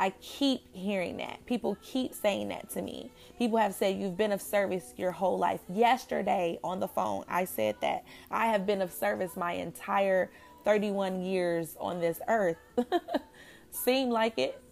I 0.00 0.10
keep 0.20 0.62
hearing 0.72 1.16
that. 1.18 1.44
People 1.46 1.76
keep 1.82 2.14
saying 2.14 2.48
that 2.48 2.70
to 2.70 2.82
me. 2.82 3.10
People 3.38 3.58
have 3.58 3.74
said, 3.74 3.96
You've 3.96 4.16
been 4.16 4.32
of 4.32 4.40
service 4.40 4.94
your 4.96 5.10
whole 5.12 5.38
life. 5.38 5.60
Yesterday 5.68 6.58
on 6.62 6.80
the 6.80 6.88
phone, 6.88 7.24
I 7.28 7.44
said 7.44 7.76
that. 7.80 8.04
I 8.30 8.46
have 8.46 8.66
been 8.66 8.80
of 8.82 8.92
service 8.92 9.36
my 9.36 9.52
entire 9.52 10.30
31 10.64 11.22
years 11.22 11.76
on 11.80 12.00
this 12.00 12.20
earth. 12.28 12.58
Seem 13.70 14.10
like 14.10 14.38
it? 14.38 14.62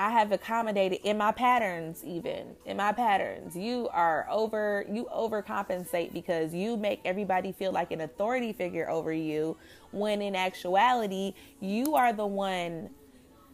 I 0.00 0.08
have 0.08 0.32
accommodated 0.32 1.00
in 1.04 1.18
my 1.18 1.30
patterns, 1.30 2.02
even 2.06 2.56
in 2.64 2.78
my 2.78 2.90
patterns. 2.90 3.54
You 3.54 3.86
are 3.92 4.26
over, 4.30 4.86
you 4.90 5.06
overcompensate 5.14 6.14
because 6.14 6.54
you 6.54 6.78
make 6.78 7.02
everybody 7.04 7.52
feel 7.52 7.70
like 7.70 7.90
an 7.90 8.00
authority 8.00 8.54
figure 8.54 8.88
over 8.88 9.12
you, 9.12 9.58
when 9.90 10.22
in 10.22 10.34
actuality, 10.34 11.34
you 11.60 11.96
are 11.96 12.14
the 12.14 12.26
one. 12.26 12.88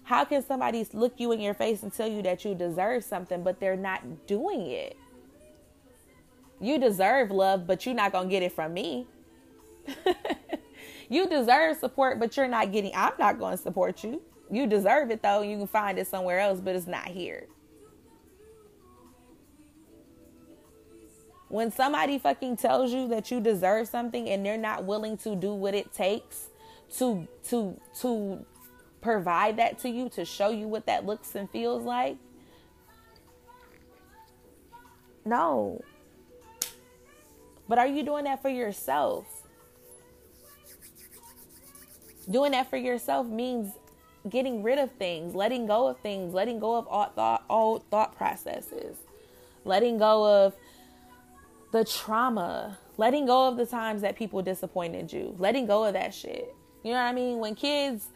How 0.04 0.24
can 0.24 0.40
somebody 0.40 0.86
look 0.92 1.14
you 1.16 1.32
in 1.32 1.40
your 1.40 1.52
face 1.52 1.82
and 1.82 1.92
tell 1.92 2.06
you 2.06 2.22
that 2.22 2.44
you 2.44 2.54
deserve 2.54 3.02
something, 3.02 3.42
but 3.42 3.58
they're 3.58 3.74
not 3.74 4.28
doing 4.28 4.70
it? 4.70 4.96
You 6.60 6.78
deserve 6.78 7.32
love, 7.32 7.66
but 7.66 7.84
you're 7.84 7.96
not 7.96 8.12
going 8.12 8.28
to 8.28 8.30
get 8.30 8.44
it 8.44 8.52
from 8.52 8.72
me. 8.72 9.08
you 11.08 11.28
deserve 11.28 11.78
support, 11.78 12.20
but 12.20 12.36
you're 12.36 12.46
not 12.46 12.70
getting, 12.70 12.92
I'm 12.94 13.14
not 13.18 13.40
going 13.40 13.56
to 13.56 13.60
support 13.60 14.04
you. 14.04 14.22
You 14.50 14.66
deserve 14.66 15.10
it 15.10 15.22
though. 15.22 15.42
You 15.42 15.58
can 15.58 15.66
find 15.66 15.98
it 15.98 16.06
somewhere 16.06 16.40
else, 16.40 16.60
but 16.60 16.76
it's 16.76 16.86
not 16.86 17.08
here. 17.08 17.46
When 21.48 21.70
somebody 21.70 22.18
fucking 22.18 22.56
tells 22.56 22.92
you 22.92 23.08
that 23.08 23.30
you 23.30 23.40
deserve 23.40 23.88
something 23.88 24.28
and 24.28 24.44
they're 24.44 24.58
not 24.58 24.84
willing 24.84 25.16
to 25.18 25.36
do 25.36 25.54
what 25.54 25.74
it 25.74 25.92
takes 25.92 26.48
to 26.98 27.26
to 27.48 27.80
to 28.00 28.44
provide 29.00 29.56
that 29.58 29.78
to 29.80 29.88
you 29.88 30.08
to 30.10 30.24
show 30.24 30.50
you 30.50 30.66
what 30.66 30.86
that 30.86 31.06
looks 31.06 31.34
and 31.34 31.48
feels 31.50 31.84
like, 31.84 32.16
no. 35.24 35.82
But 37.68 37.78
are 37.78 37.86
you 37.86 38.02
doing 38.04 38.24
that 38.24 38.42
for 38.42 38.48
yourself? 38.48 39.24
Doing 42.28 42.52
that 42.52 42.68
for 42.68 42.76
yourself 42.76 43.26
means 43.26 43.72
getting 44.28 44.62
rid 44.62 44.78
of 44.78 44.90
things, 44.92 45.34
letting 45.34 45.66
go 45.66 45.88
of 45.88 45.98
things, 46.00 46.34
letting 46.34 46.58
go 46.58 46.76
of 46.76 46.86
all 46.88 47.06
thought, 47.06 47.44
all 47.48 47.78
thought 47.78 48.16
processes, 48.16 48.96
letting 49.64 49.98
go 49.98 50.44
of 50.44 50.54
the 51.72 51.84
trauma, 51.84 52.78
letting 52.96 53.26
go 53.26 53.48
of 53.48 53.56
the 53.56 53.66
times 53.66 54.02
that 54.02 54.16
people 54.16 54.42
disappointed 54.42 55.12
you, 55.12 55.34
letting 55.38 55.66
go 55.66 55.84
of 55.84 55.94
that 55.94 56.14
shit. 56.14 56.54
You 56.82 56.92
know 56.92 56.98
what 56.98 57.08
I 57.08 57.12
mean? 57.12 57.38
When 57.38 57.54
kids, 57.54 58.08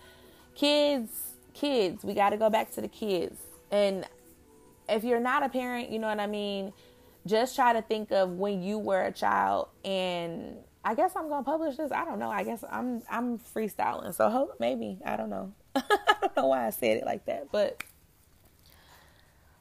kids, 0.55 1.11
kids, 1.55 2.05
we 2.05 2.15
got 2.15 2.31
to 2.31 2.37
go 2.37 2.51
back 2.51 2.71
to 2.73 2.81
the 2.81 2.89
kids. 2.89 3.41
And 3.71 4.07
if 4.89 5.05
you're 5.05 5.21
not 5.21 5.43
a 5.43 5.49
parent, 5.49 5.91
you 5.91 5.99
know 5.99 6.09
what 6.09 6.21
I 6.21 6.27
mean? 6.27 6.73
Just 7.27 7.55
try 7.55 7.73
to 7.73 7.83
think 7.83 8.11
of 8.13 8.31
when 8.31 8.63
you 8.63 8.79
were 8.79 9.03
a 9.03 9.13
child 9.13 9.69
and 9.85 10.57
I 10.85 10.95
guess 10.95 11.13
I'm 11.15 11.29
gonna 11.29 11.45
publish 11.45 11.77
this. 11.77 11.93
I 11.93 12.05
don't 12.05 12.19
know. 12.19 12.31
I 12.31 12.43
guess 12.43 12.65
I'm 12.71 13.03
I'm 13.11 13.39
freestyling. 13.39 14.15
So 14.15 14.31
hope 14.31 14.57
maybe 14.59 14.99
I 15.05 15.17
don't 15.17 15.29
know. 15.29 15.53
I 15.75 16.17
don't 16.21 16.37
know 16.37 16.47
why 16.49 16.67
I 16.67 16.71
said 16.71 16.97
it 16.97 17.05
like 17.05 17.27
that, 17.27 17.49
but 17.53 17.83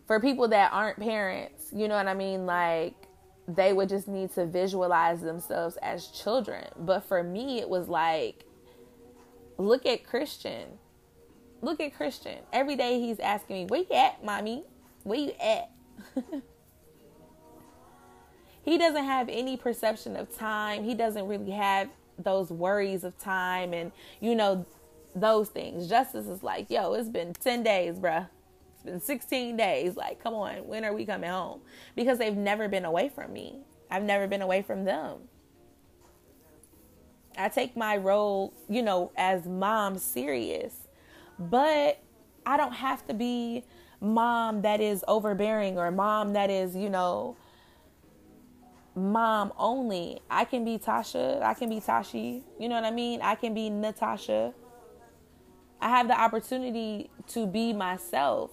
for 0.08 0.20
people 0.20 0.48
that 0.48 0.72
aren't 0.74 1.00
parents, 1.00 1.70
you 1.72 1.88
know 1.88 1.96
what 1.96 2.08
I 2.08 2.16
mean? 2.16 2.46
Like 2.46 2.96
they 3.48 3.74
would 3.74 3.90
just 3.90 4.08
need 4.08 4.32
to 4.34 4.46
visualize 4.46 5.22
themselves 5.22 5.78
as 5.78 6.08
children. 6.08 6.66
But 6.78 7.04
for 7.04 7.24
me, 7.24 7.60
it 7.60 7.70
was 7.70 7.88
like, 7.88 8.46
look 9.58 9.86
at 9.86 10.06
Christian. 10.06 10.66
Look 11.62 11.80
at 11.80 11.96
Christian. 11.96 12.40
Every 12.54 12.76
day 12.76 13.00
he's 13.00 13.20
asking 13.20 13.56
me, 13.56 13.66
Where 13.66 13.82
you 13.82 13.96
at, 13.96 14.24
mommy? 14.24 14.64
Where 15.04 15.20
you 15.20 15.34
at? 15.42 15.72
he 18.64 18.78
doesn't 18.78 19.04
have 19.04 19.30
any 19.30 19.58
perception 19.58 20.16
of 20.16 20.36
time. 20.36 20.84
He 20.84 20.94
doesn't 20.94 21.28
really 21.28 21.52
have 21.52 21.90
those 22.18 22.52
worries 22.52 23.04
of 23.04 23.18
time 23.18 23.74
and, 23.74 23.92
you 24.20 24.36
know, 24.36 24.66
those 25.16 25.50
things. 25.50 25.88
Justice 25.88 26.28
is 26.28 26.44
like, 26.44 26.70
yo, 26.70 26.94
it's 26.94 27.10
been 27.10 27.34
10 27.34 27.64
days, 27.64 28.00
bruh. 28.00 28.28
It's 28.74 28.84
been 28.84 29.00
16 29.00 29.58
days. 29.58 29.96
Like, 29.98 30.22
come 30.22 30.34
on, 30.34 30.68
when 30.68 30.86
are 30.86 30.94
we 30.94 31.06
coming 31.06 31.30
home? 31.30 31.62
Because 31.96 32.18
they've 32.18 32.36
never 32.36 32.68
been 32.68 32.86
away 32.86 33.10
from 33.10 33.34
me. 33.34 33.60
I've 33.92 34.04
never 34.04 34.28
been 34.28 34.42
away 34.42 34.62
from 34.62 34.86
them. 34.86 35.18
I 37.38 37.50
take 37.50 37.76
my 37.76 37.98
role, 37.98 38.54
you 38.68 38.82
know, 38.82 39.12
as 39.16 39.46
mom 39.46 39.98
serious, 39.98 40.88
but 41.38 42.02
I 42.46 42.58
don't 42.58 42.74
have 42.74 43.06
to 43.08 43.14
be 43.14 43.64
mom 44.02 44.62
that 44.62 44.82
is 44.82 45.04
overbearing 45.08 45.78
or 45.78 45.92
mom 45.92 46.34
that 46.34 46.50
is, 46.50 46.76
you 46.76 46.90
know, 46.90 47.36
mom 48.96 49.54
only. 49.58 50.20
I 50.30 50.46
can 50.46 50.66
be 50.66 50.78
Tasha. 50.78 51.42
I 51.42 51.54
can 51.54 51.70
be 51.70 51.80
Tashi. 51.80 52.44
You 52.60 52.70
know 52.70 52.76
what 52.76 52.86
I 52.86 52.92
mean? 52.92 53.22
I 53.22 53.36
can 53.36 53.54
be 53.54 53.70
Natasha. 53.70 54.54
I 55.82 55.90
have 55.90 56.08
the 56.08 56.20
opportunity 56.20 57.10
to 57.30 57.48
be 57.48 57.74
myself. 57.74 58.52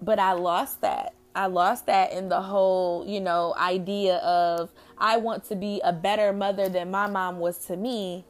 But 0.00 0.18
I 0.18 0.32
lost 0.32 0.80
that. 0.82 1.14
I 1.34 1.46
lost 1.46 1.86
that 1.86 2.12
in 2.12 2.28
the 2.28 2.42
whole, 2.42 3.04
you 3.06 3.20
know, 3.20 3.54
idea 3.56 4.16
of 4.16 4.72
I 4.96 5.18
want 5.18 5.44
to 5.44 5.56
be 5.56 5.80
a 5.84 5.92
better 5.92 6.32
mother 6.32 6.68
than 6.68 6.90
my 6.90 7.06
mom 7.08 7.38
was 7.38 7.58
to 7.66 7.76
me. 7.76 8.24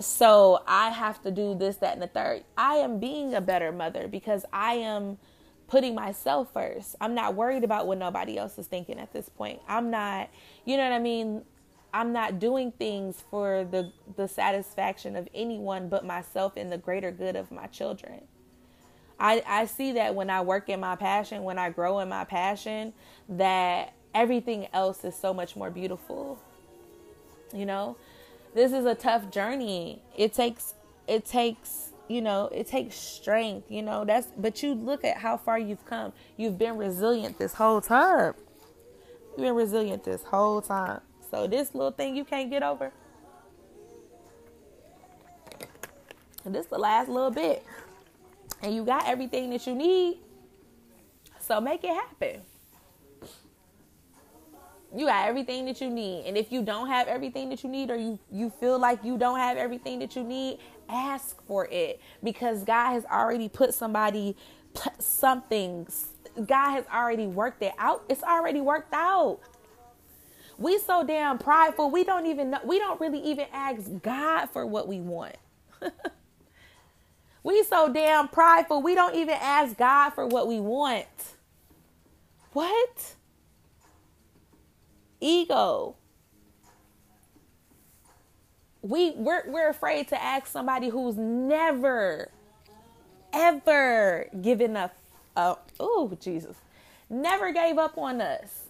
So 0.00 0.62
I 0.66 0.90
have 0.90 1.22
to 1.22 1.30
do 1.30 1.54
this, 1.54 1.76
that, 1.76 1.92
and 1.92 2.02
the 2.02 2.06
third. 2.06 2.44
I 2.56 2.76
am 2.76 2.98
being 2.98 3.34
a 3.34 3.40
better 3.40 3.70
mother 3.70 4.08
because 4.08 4.44
I 4.52 4.74
am 4.74 5.18
putting 5.68 5.94
myself 5.94 6.52
first. 6.52 6.96
I'm 7.00 7.14
not 7.14 7.34
worried 7.34 7.62
about 7.62 7.86
what 7.86 7.98
nobody 7.98 8.36
else 8.36 8.58
is 8.58 8.66
thinking 8.66 8.98
at 8.98 9.12
this 9.12 9.28
point. 9.28 9.60
I'm 9.68 9.90
not, 9.90 10.30
you 10.64 10.76
know 10.76 10.82
what 10.82 10.92
I 10.92 10.98
mean? 10.98 11.42
I'm 11.92 12.12
not 12.12 12.38
doing 12.38 12.72
things 12.72 13.22
for 13.30 13.64
the 13.64 13.92
the 14.16 14.28
satisfaction 14.28 15.16
of 15.16 15.28
anyone 15.34 15.88
but 15.88 16.04
myself 16.04 16.56
and 16.56 16.70
the 16.70 16.78
greater 16.78 17.10
good 17.10 17.36
of 17.36 17.50
my 17.50 17.66
children. 17.66 18.22
I 19.18 19.42
I 19.46 19.66
see 19.66 19.92
that 19.92 20.14
when 20.14 20.30
I 20.30 20.40
work 20.40 20.68
in 20.68 20.80
my 20.80 20.96
passion, 20.96 21.42
when 21.42 21.58
I 21.58 21.70
grow 21.70 21.98
in 22.00 22.08
my 22.08 22.24
passion, 22.24 22.92
that 23.28 23.92
everything 24.14 24.68
else 24.72 25.04
is 25.04 25.14
so 25.14 25.34
much 25.34 25.56
more 25.56 25.70
beautiful. 25.70 26.38
You 27.52 27.66
know, 27.66 27.96
this 28.54 28.72
is 28.72 28.84
a 28.84 28.94
tough 28.94 29.30
journey. 29.30 30.02
It 30.16 30.32
takes 30.32 30.74
it 31.06 31.24
takes 31.24 31.90
you 32.08 32.20
know 32.20 32.48
it 32.52 32.66
takes 32.66 32.96
strength 32.96 33.70
you 33.70 33.82
know 33.82 34.04
that's 34.04 34.26
but 34.36 34.62
you 34.62 34.74
look 34.74 35.04
at 35.04 35.16
how 35.18 35.36
far 35.36 35.58
you've 35.58 35.84
come 35.86 36.12
you've 36.36 36.58
been 36.58 36.76
resilient 36.76 37.38
this 37.38 37.54
whole 37.54 37.80
time 37.80 38.34
you've 39.30 39.46
been 39.46 39.54
resilient 39.54 40.02
this 40.04 40.24
whole 40.24 40.60
time 40.60 41.00
so 41.30 41.46
this 41.46 41.74
little 41.74 41.92
thing 41.92 42.16
you 42.16 42.24
can't 42.24 42.50
get 42.50 42.62
over. 42.62 42.92
And 46.44 46.54
this 46.54 46.64
is 46.64 46.70
the 46.70 46.78
last 46.78 47.08
little 47.08 47.30
bit. 47.30 47.64
And 48.62 48.74
you 48.74 48.84
got 48.84 49.06
everything 49.06 49.50
that 49.50 49.66
you 49.66 49.74
need. 49.74 50.18
So 51.38 51.60
make 51.60 51.84
it 51.84 51.94
happen. 51.94 52.42
You 54.94 55.06
got 55.06 55.28
everything 55.28 55.66
that 55.66 55.80
you 55.80 55.88
need. 55.88 56.26
And 56.26 56.36
if 56.36 56.50
you 56.50 56.62
don't 56.62 56.88
have 56.88 57.06
everything 57.06 57.48
that 57.50 57.62
you 57.62 57.70
need 57.70 57.90
or 57.90 57.96
you, 57.96 58.18
you 58.30 58.50
feel 58.50 58.78
like 58.78 59.04
you 59.04 59.16
don't 59.16 59.38
have 59.38 59.56
everything 59.56 60.00
that 60.00 60.16
you 60.16 60.24
need, 60.24 60.58
ask 60.88 61.40
for 61.46 61.66
it. 61.66 62.00
Because 62.24 62.64
God 62.64 62.92
has 62.92 63.04
already 63.04 63.48
put 63.48 63.72
somebody, 63.72 64.36
something, 64.98 65.86
God 66.46 66.70
has 66.72 66.84
already 66.92 67.26
worked 67.26 67.62
it 67.62 67.72
out. 67.78 68.04
It's 68.08 68.22
already 68.22 68.60
worked 68.60 68.92
out. 68.92 69.40
We 70.60 70.78
so 70.78 71.04
damn 71.04 71.38
prideful. 71.38 71.90
We 71.90 72.04
don't 72.04 72.26
even 72.26 72.50
know, 72.50 72.60
we 72.64 72.78
don't 72.78 73.00
really 73.00 73.20
even 73.20 73.46
ask 73.52 73.90
God 74.02 74.46
for 74.46 74.66
what 74.66 74.86
we 74.86 75.00
want. 75.00 75.36
we 77.42 77.64
so 77.64 77.92
damn 77.92 78.28
prideful. 78.28 78.82
We 78.82 78.94
don't 78.94 79.16
even 79.16 79.36
ask 79.40 79.76
God 79.76 80.10
for 80.10 80.26
what 80.26 80.46
we 80.46 80.60
want. 80.60 81.08
What? 82.52 83.14
ego. 85.20 85.96
We 88.82 89.12
we're 89.12 89.44
we're 89.50 89.68
afraid 89.68 90.08
to 90.08 90.22
ask 90.22 90.46
somebody 90.46 90.88
who's 90.88 91.16
never 91.16 92.30
ever 93.32 94.28
given 94.40 94.76
up 94.76 94.96
oh 95.36 96.16
Jesus. 96.20 96.56
Never 97.10 97.52
gave 97.52 97.76
up 97.78 97.98
on 97.98 98.20
us. 98.20 98.69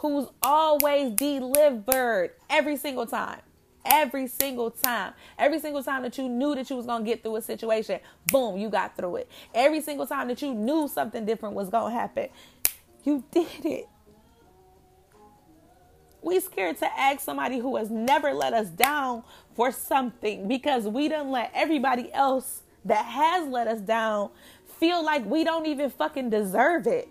Who's 0.00 0.28
always 0.42 1.12
delivered 1.12 2.30
every 2.48 2.78
single 2.78 3.04
time. 3.04 3.40
Every 3.84 4.28
single 4.28 4.70
time. 4.70 5.12
Every 5.38 5.58
single 5.58 5.82
time 5.82 6.02
that 6.04 6.16
you 6.16 6.26
knew 6.26 6.54
that 6.54 6.70
you 6.70 6.76
was 6.76 6.86
to 6.86 7.02
get 7.04 7.22
through 7.22 7.36
a 7.36 7.42
situation, 7.42 8.00
boom, 8.32 8.56
you 8.56 8.70
got 8.70 8.96
through 8.96 9.16
it. 9.16 9.30
Every 9.54 9.82
single 9.82 10.06
time 10.06 10.28
that 10.28 10.40
you 10.40 10.54
knew 10.54 10.88
something 10.88 11.26
different 11.26 11.54
was 11.54 11.68
to 11.68 11.90
happen, 11.90 12.30
you 13.04 13.24
did 13.30 13.66
it. 13.66 13.88
We 16.22 16.40
scared 16.40 16.78
to 16.78 16.98
ask 16.98 17.20
somebody 17.20 17.58
who 17.58 17.76
has 17.76 17.90
never 17.90 18.32
let 18.32 18.54
us 18.54 18.68
down 18.68 19.22
for 19.54 19.70
something 19.70 20.48
because 20.48 20.84
we 20.88 21.08
don't 21.08 21.30
let 21.30 21.50
everybody 21.54 22.10
else 22.14 22.62
that 22.86 23.04
has 23.04 23.46
let 23.48 23.66
us 23.66 23.80
down 23.80 24.30
feel 24.78 25.04
like 25.04 25.26
we 25.26 25.44
don't 25.44 25.66
even 25.66 25.90
fucking 25.90 26.30
deserve 26.30 26.86
it. 26.86 27.08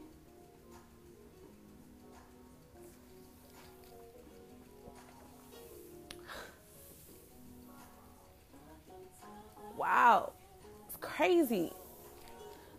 Wow. 9.89 10.33
It's 10.87 10.97
crazy. 11.01 11.73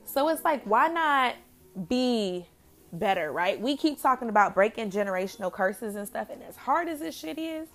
So 0.04 0.28
it's 0.28 0.44
like, 0.44 0.62
why 0.62 0.86
not 0.86 1.34
be 1.88 2.46
better, 2.92 3.32
right? 3.32 3.60
We 3.60 3.76
keep 3.76 4.00
talking 4.00 4.28
about 4.28 4.54
breaking 4.54 4.92
generational 4.92 5.52
curses 5.52 5.96
and 5.96 6.06
stuff, 6.06 6.28
and 6.30 6.40
as 6.44 6.56
hard 6.56 6.88
as 6.88 7.00
this 7.00 7.16
shit 7.16 7.36
is, 7.36 7.68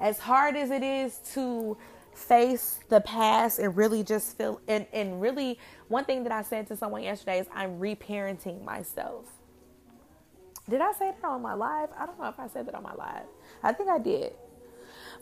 as 0.00 0.18
hard 0.18 0.56
as 0.56 0.72
it 0.72 0.82
is 0.82 1.18
to 1.34 1.76
face 2.14 2.80
the 2.88 3.00
past 3.00 3.60
and 3.60 3.76
really 3.76 4.02
just 4.02 4.36
feel 4.36 4.60
and, 4.66 4.86
and 4.92 5.20
really 5.20 5.58
one 5.88 6.04
thing 6.04 6.24
that 6.24 6.32
I 6.32 6.42
said 6.42 6.66
to 6.68 6.76
someone 6.76 7.02
yesterday 7.02 7.40
is 7.40 7.46
I'm 7.54 7.78
reparenting 7.78 8.64
myself. 8.64 9.26
Did 10.68 10.80
I 10.80 10.92
say 10.92 11.12
that 11.12 11.24
on 11.24 11.42
my 11.42 11.54
live? 11.54 11.90
I 11.96 12.06
don't 12.06 12.18
know 12.18 12.28
if 12.28 12.40
I 12.40 12.48
said 12.48 12.66
that 12.66 12.74
on 12.74 12.82
my 12.82 12.94
live. 12.94 13.26
I 13.62 13.72
think 13.72 13.88
I 13.88 13.98
did. 13.98 14.32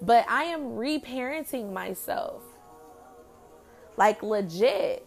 But 0.01 0.25
I 0.29 0.45
am 0.45 0.73
reparenting 0.73 1.73
myself. 1.73 2.43
Like 3.97 4.23
legit. 4.23 5.07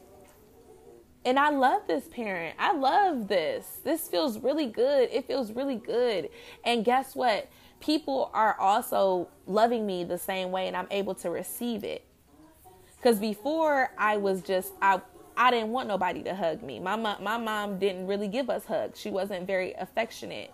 And 1.26 1.40
I 1.40 1.50
love 1.50 1.82
this 1.88 2.08
parent. 2.08 2.56
I 2.60 2.74
love 2.74 3.28
this. 3.28 3.80
This 3.84 4.08
feels 4.08 4.38
really 4.38 4.68
good. 4.68 5.10
It 5.12 5.26
feels 5.26 5.52
really 5.52 5.76
good. 5.76 6.30
And 6.64 6.86
guess 6.86 7.16
what? 7.16 7.50
People 7.80 8.30
are 8.34 8.60
also 8.60 9.28
loving 9.48 9.86
me 9.88 10.04
the 10.04 10.20
same 10.20 10.52
way 10.52 10.68
and 10.68 10.78
I'm 10.78 10.88
able 10.92 11.16
to 11.16 11.32
receive 11.32 11.84
it. 11.84 12.06
Cuz 13.02 13.20
before 13.20 13.92
I 13.98 14.18
was 14.18 14.42
just 14.42 14.74
I 14.82 15.02
I 15.38 15.52
didn't 15.52 15.70
want 15.70 15.88
nobody 15.88 16.24
to 16.24 16.36
hug 16.36 16.64
me. 16.64 16.80
My 16.80 16.96
mom, 16.96 17.24
my 17.24 17.38
mom 17.38 17.78
didn't 17.78 18.08
really 18.08 18.28
give 18.28 18.50
us 18.50 18.66
hugs. 18.66 19.00
She 19.00 19.10
wasn't 19.10 19.46
very 19.48 19.74
affectionate. 19.74 20.54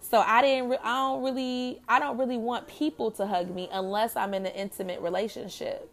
So 0.00 0.18
I 0.18 0.42
didn't 0.42 0.72
I 0.82 0.96
don't 0.96 1.22
really 1.22 1.80
I 1.88 2.00
don't 2.00 2.18
really 2.18 2.36
want 2.36 2.66
people 2.66 3.10
to 3.12 3.26
hug 3.26 3.54
me 3.54 3.68
unless 3.72 4.16
I'm 4.16 4.34
in 4.34 4.44
an 4.44 4.52
intimate 4.52 5.00
relationship. 5.00 5.90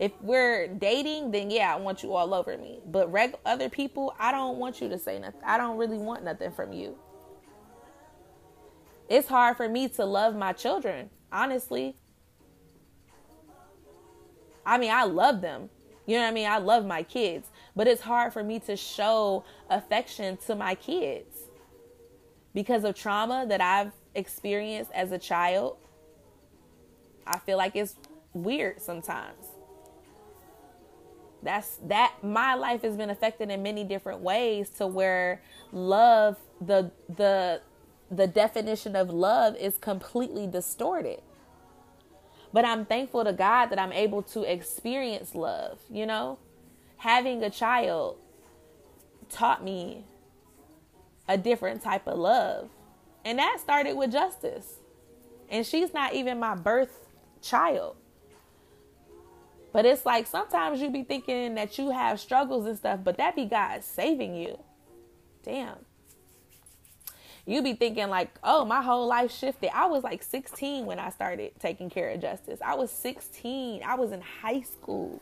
If 0.00 0.12
we're 0.22 0.66
dating, 0.66 1.30
then 1.30 1.50
yeah, 1.50 1.74
I 1.74 1.78
want 1.78 2.02
you 2.02 2.14
all 2.14 2.32
over 2.32 2.56
me. 2.56 2.80
But 2.86 3.12
reg- 3.12 3.36
other 3.44 3.68
people, 3.68 4.14
I 4.18 4.32
don't 4.32 4.56
want 4.56 4.80
you 4.80 4.88
to 4.88 4.98
say 4.98 5.18
nothing. 5.18 5.42
I 5.44 5.58
don't 5.58 5.76
really 5.76 5.98
want 5.98 6.24
nothing 6.24 6.52
from 6.52 6.72
you. 6.72 6.96
It's 9.10 9.28
hard 9.28 9.58
for 9.58 9.68
me 9.68 9.88
to 9.88 10.06
love 10.06 10.34
my 10.34 10.54
children, 10.54 11.10
honestly. 11.30 11.96
I 14.64 14.78
mean, 14.78 14.90
I 14.90 15.04
love 15.04 15.42
them. 15.42 15.68
You 16.06 16.16
know 16.16 16.22
what 16.22 16.30
I 16.30 16.32
mean? 16.32 16.48
I 16.48 16.58
love 16.58 16.86
my 16.86 17.02
kids, 17.02 17.48
but 17.76 17.86
it's 17.86 18.00
hard 18.00 18.32
for 18.32 18.42
me 18.42 18.58
to 18.60 18.76
show 18.76 19.44
affection 19.68 20.38
to 20.46 20.54
my 20.54 20.76
kids 20.76 21.36
because 22.54 22.84
of 22.84 22.94
trauma 22.94 23.44
that 23.46 23.60
I've 23.60 23.92
experienced 24.14 24.92
as 24.92 25.12
a 25.12 25.18
child. 25.18 25.76
I 27.26 27.38
feel 27.38 27.58
like 27.58 27.76
it's 27.76 27.96
weird 28.32 28.80
sometimes 28.80 29.49
that's 31.42 31.78
that 31.84 32.14
my 32.22 32.54
life 32.54 32.82
has 32.82 32.96
been 32.96 33.10
affected 33.10 33.50
in 33.50 33.62
many 33.62 33.84
different 33.84 34.20
ways 34.20 34.70
to 34.70 34.86
where 34.86 35.42
love 35.72 36.36
the 36.60 36.90
the 37.08 37.62
the 38.10 38.26
definition 38.26 38.96
of 38.96 39.10
love 39.10 39.56
is 39.56 39.78
completely 39.78 40.46
distorted. 40.46 41.20
But 42.52 42.64
i'm 42.64 42.84
thankful 42.84 43.24
to 43.24 43.32
god 43.32 43.66
that 43.66 43.78
i'm 43.78 43.92
able 43.92 44.22
to 44.24 44.42
experience 44.42 45.34
love 45.34 45.78
you 45.90 46.06
know? 46.06 46.38
Having 46.98 47.42
a 47.42 47.50
child 47.50 48.18
taught 49.30 49.64
me 49.64 50.04
a 51.28 51.38
different 51.38 51.82
type 51.82 52.06
of 52.06 52.18
love 52.18 52.70
and 53.24 53.38
that 53.38 53.58
started 53.60 53.96
with 53.96 54.12
justice. 54.12 54.76
And 55.48 55.66
she's 55.66 55.92
not 55.92 56.14
even 56.14 56.38
my 56.38 56.54
birth 56.54 57.06
child 57.42 57.96
but 59.72 59.86
it's 59.86 60.04
like 60.04 60.26
sometimes 60.26 60.80
you 60.80 60.90
be 60.90 61.04
thinking 61.04 61.54
that 61.54 61.78
you 61.78 61.90
have 61.90 62.18
struggles 62.20 62.66
and 62.66 62.76
stuff, 62.76 63.00
but 63.04 63.16
that 63.18 63.36
be 63.36 63.44
God 63.44 63.84
saving 63.84 64.34
you. 64.34 64.58
Damn. 65.42 65.76
You 67.46 67.62
be 67.62 67.74
thinking 67.74 68.08
like, 68.08 68.38
oh, 68.44 68.64
my 68.64 68.82
whole 68.82 69.06
life 69.06 69.32
shifted. 69.32 69.70
I 69.74 69.86
was 69.86 70.04
like 70.04 70.22
16 70.22 70.86
when 70.86 70.98
I 70.98 71.10
started 71.10 71.52
taking 71.58 71.88
care 71.88 72.10
of 72.10 72.20
Justice. 72.20 72.60
I 72.64 72.74
was 72.74 72.90
16. 72.90 73.82
I 73.82 73.94
was 73.94 74.12
in 74.12 74.20
high 74.20 74.60
school. 74.60 75.20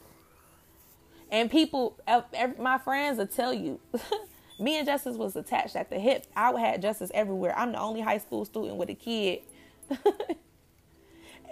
And 1.31 1.51
people, 1.51 1.99
my 2.59 2.79
friends 2.79 3.19
will 3.19 3.27
tell 3.27 3.53
you, 3.53 3.81
me 4.61 4.79
and 4.79 4.87
Justice 4.87 5.17
was 5.17 5.37
attached 5.37 5.77
at 5.77 5.91
the 5.91 5.99
hip. 5.99 6.27
I 6.35 6.59
had 6.59 6.83
Justice 6.83 7.11
everywhere. 7.15 7.57
I'm 7.57 7.73
the 7.73 7.81
only 7.81 8.01
high 8.01 8.19
school 8.19 8.45
student 8.45 8.77
with 8.77 8.89
a 8.89 8.95
kid. 8.95 9.41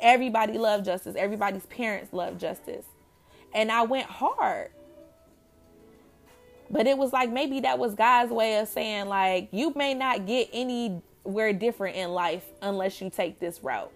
Everybody 0.00 0.58
loved 0.58 0.84
justice. 0.84 1.16
Everybody's 1.16 1.66
parents 1.66 2.12
loved 2.12 2.40
justice. 2.40 2.86
And 3.54 3.70
I 3.72 3.82
went 3.82 4.06
hard. 4.06 4.70
But 6.70 6.86
it 6.86 6.98
was 6.98 7.12
like 7.12 7.30
maybe 7.30 7.60
that 7.60 7.78
was 7.78 7.94
God's 7.94 8.32
way 8.32 8.58
of 8.58 8.68
saying, 8.68 9.06
like, 9.06 9.48
you 9.52 9.72
may 9.76 9.94
not 9.94 10.26
get 10.26 10.48
anywhere 10.52 11.52
different 11.52 11.96
in 11.96 12.10
life 12.10 12.44
unless 12.60 13.00
you 13.00 13.08
take 13.08 13.38
this 13.38 13.62
route. 13.62 13.92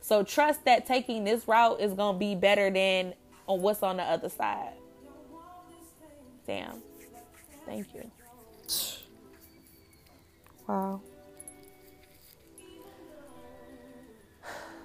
So 0.00 0.22
trust 0.22 0.64
that 0.64 0.86
taking 0.86 1.24
this 1.24 1.46
route 1.48 1.80
is 1.80 1.94
going 1.94 2.16
to 2.16 2.18
be 2.18 2.34
better 2.34 2.70
than 2.70 3.14
on 3.46 3.62
what's 3.62 3.82
on 3.82 3.96
the 3.96 4.02
other 4.02 4.28
side. 4.28 4.74
Damn. 6.46 6.82
Thank 7.64 7.94
you. 7.94 8.10
Wow. 10.66 11.00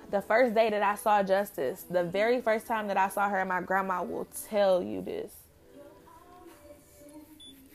The 0.10 0.22
first 0.22 0.56
day 0.56 0.70
that 0.70 0.82
I 0.82 0.96
saw 0.96 1.22
Justice, 1.24 1.86
the 1.90 2.04
very 2.04 2.42
first 2.42 2.66
time 2.66 2.88
that 2.88 2.98
I 2.98 3.10
saw 3.10 3.30
her, 3.30 3.44
my 3.46 3.62
grandma 3.62 4.04
will 4.04 4.28
tell 4.50 4.82
you 4.82 5.02
this. 5.02 5.32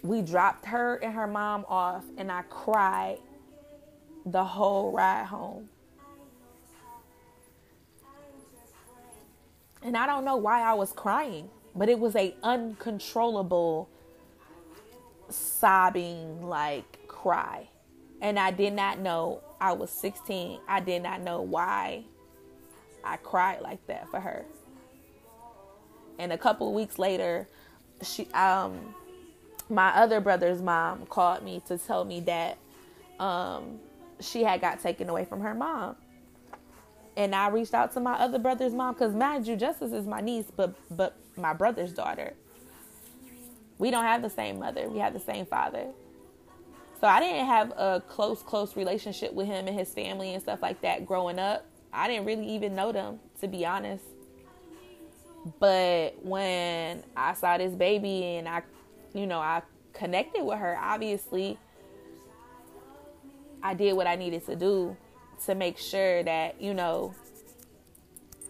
We 0.02 0.22
dropped 0.22 0.66
her 0.66 0.96
and 0.96 1.14
her 1.14 1.26
mom 1.26 1.64
off, 1.68 2.04
and 2.16 2.32
I 2.32 2.42
cried 2.42 3.18
the 4.24 4.44
whole 4.44 4.92
ride 4.92 5.26
home. 5.26 5.68
And 9.82 9.96
I 9.96 10.06
don't 10.06 10.24
know 10.24 10.36
why 10.36 10.62
I 10.62 10.74
was 10.74 10.92
crying, 10.92 11.50
but 11.74 11.88
it 11.88 11.98
was 11.98 12.16
a 12.16 12.34
uncontrollable 12.42 13.88
sobbing 15.28 16.46
like 16.46 17.06
cry. 17.08 17.68
And 18.20 18.38
I 18.38 18.52
did 18.52 18.72
not 18.72 19.00
know 19.00 19.42
I 19.60 19.72
was 19.72 19.90
16. 19.90 20.60
I 20.68 20.80
did 20.80 21.02
not 21.02 21.20
know 21.20 21.42
why 21.42 22.04
I 23.04 23.16
cried 23.16 23.60
like 23.62 23.86
that 23.86 24.08
for 24.10 24.20
her. 24.20 24.44
And 26.18 26.32
a 26.32 26.38
couple 26.38 26.68
of 26.68 26.74
weeks 26.74 26.98
later, 26.98 27.48
she 28.02 28.26
um 28.32 28.94
my 29.68 29.88
other 29.96 30.20
brother's 30.20 30.60
mom 30.60 31.06
called 31.06 31.42
me 31.42 31.62
to 31.66 31.78
tell 31.78 32.04
me 32.04 32.20
that 32.20 32.58
um 33.18 33.78
she 34.20 34.44
had 34.44 34.60
got 34.60 34.80
taken 34.80 35.08
away 35.08 35.24
from 35.24 35.40
her 35.40 35.54
mom. 35.54 35.96
And 37.16 37.34
I 37.34 37.48
reached 37.48 37.74
out 37.74 37.92
to 37.94 38.00
my 38.00 38.14
other 38.14 38.38
brother's 38.38 38.72
mom 38.72 38.94
because 38.94 39.14
mind 39.14 39.46
you, 39.46 39.56
Justice 39.56 39.92
is 39.92 40.06
my 40.06 40.20
niece, 40.20 40.46
but 40.54 40.74
but 40.96 41.16
my 41.36 41.52
brother's 41.52 41.92
daughter. 41.92 42.34
We 43.78 43.90
don't 43.90 44.04
have 44.04 44.22
the 44.22 44.30
same 44.30 44.60
mother. 44.60 44.88
We 44.88 45.00
have 45.00 45.12
the 45.12 45.20
same 45.20 45.44
father. 45.46 45.88
So 47.00 47.08
I 47.08 47.18
didn't 47.18 47.46
have 47.46 47.72
a 47.72 48.02
close, 48.06 48.42
close 48.42 48.76
relationship 48.76 49.32
with 49.34 49.48
him 49.48 49.66
and 49.66 49.76
his 49.76 49.92
family 49.92 50.34
and 50.34 50.42
stuff 50.42 50.62
like 50.62 50.82
that 50.82 51.04
growing 51.04 51.40
up. 51.40 51.66
I 51.92 52.08
didn't 52.08 52.24
really 52.26 52.48
even 52.48 52.74
know 52.74 52.92
them, 52.92 53.20
to 53.40 53.48
be 53.48 53.66
honest. 53.66 54.04
But 55.58 56.24
when 56.24 57.02
I 57.16 57.34
saw 57.34 57.58
this 57.58 57.74
baby 57.74 58.36
and 58.36 58.48
I, 58.48 58.62
you 59.12 59.26
know, 59.26 59.38
I 59.38 59.62
connected 59.92 60.44
with 60.44 60.58
her, 60.58 60.78
obviously, 60.80 61.58
I 63.62 63.74
did 63.74 63.94
what 63.94 64.06
I 64.06 64.16
needed 64.16 64.46
to 64.46 64.56
do 64.56 64.96
to 65.46 65.54
make 65.54 65.78
sure 65.78 66.22
that, 66.22 66.60
you 66.60 66.74
know, 66.74 67.14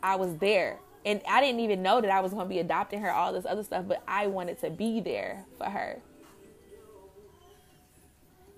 I 0.02 0.16
was 0.16 0.36
there. 0.36 0.78
And 1.04 1.20
I 1.28 1.40
didn't 1.40 1.60
even 1.60 1.82
know 1.82 2.00
that 2.00 2.10
I 2.10 2.20
was 2.20 2.32
going 2.32 2.46
to 2.46 2.48
be 2.48 2.60
adopting 2.60 3.00
her, 3.00 3.10
all 3.10 3.32
this 3.32 3.46
other 3.46 3.64
stuff, 3.64 3.86
but 3.88 4.02
I 4.06 4.28
wanted 4.28 4.60
to 4.60 4.70
be 4.70 5.00
there 5.00 5.44
for 5.58 5.64
her. 5.64 6.00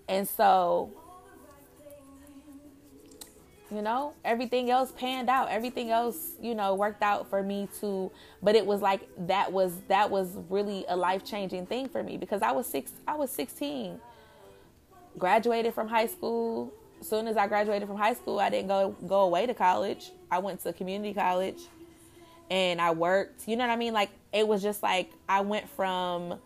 And 0.09 0.29
so, 0.29 0.91
you 3.75 3.83
know, 3.83 4.15
everything 4.25 4.71
else 4.71 4.93
panned 4.93 5.29
out. 5.29 5.49
Everything 5.51 5.91
else, 5.91 6.33
you 6.41 6.55
know, 6.55 6.75
worked 6.75 7.03
out 7.03 7.29
for 7.29 7.43
me 7.43 7.69
to, 7.81 8.11
but 8.43 8.55
it 8.55 8.65
was 8.65 8.81
like 8.81 9.09
that 9.27 9.53
was 9.53 9.73
that 9.89 10.11
was 10.11 10.37
really 10.49 10.85
a 10.89 10.97
life-changing 10.97 11.67
thing 11.67 11.89
for 11.89 12.03
me 12.03 12.17
because 12.17 12.43
I 12.43 12.53
was 12.53 12.67
6 12.67 12.93
I 13.07 13.15
was 13.17 13.31
16. 13.31 14.01
Graduated 15.17 15.75
from 15.75 15.89
high 15.89 16.07
school, 16.07 16.73
as 17.01 17.09
soon 17.09 17.29
as 17.29 17.37
I 17.37 17.47
graduated 17.47 17.87
from 17.87 17.97
high 17.97 18.15
school, 18.15 18.41
I 18.41 18.51
didn't 18.51 18.69
go 18.69 18.97
go 19.07 19.23
away 19.23 19.47
to 19.47 19.55
college. 19.55 20.13
I 20.31 20.39
went 20.39 20.63
to 20.63 20.73
community 20.73 21.15
college 21.15 21.61
and 22.51 22.81
I 22.81 22.91
worked. 22.93 23.47
You 23.49 23.57
know 23.57 23.67
what 23.67 23.73
I 23.73 23.77
mean? 23.77 23.93
Like 23.93 24.11
it 24.33 24.47
was 24.47 24.63
just 24.63 24.83
like 24.83 25.13
I 25.29 25.41
went 25.41 25.69
from 25.69 26.39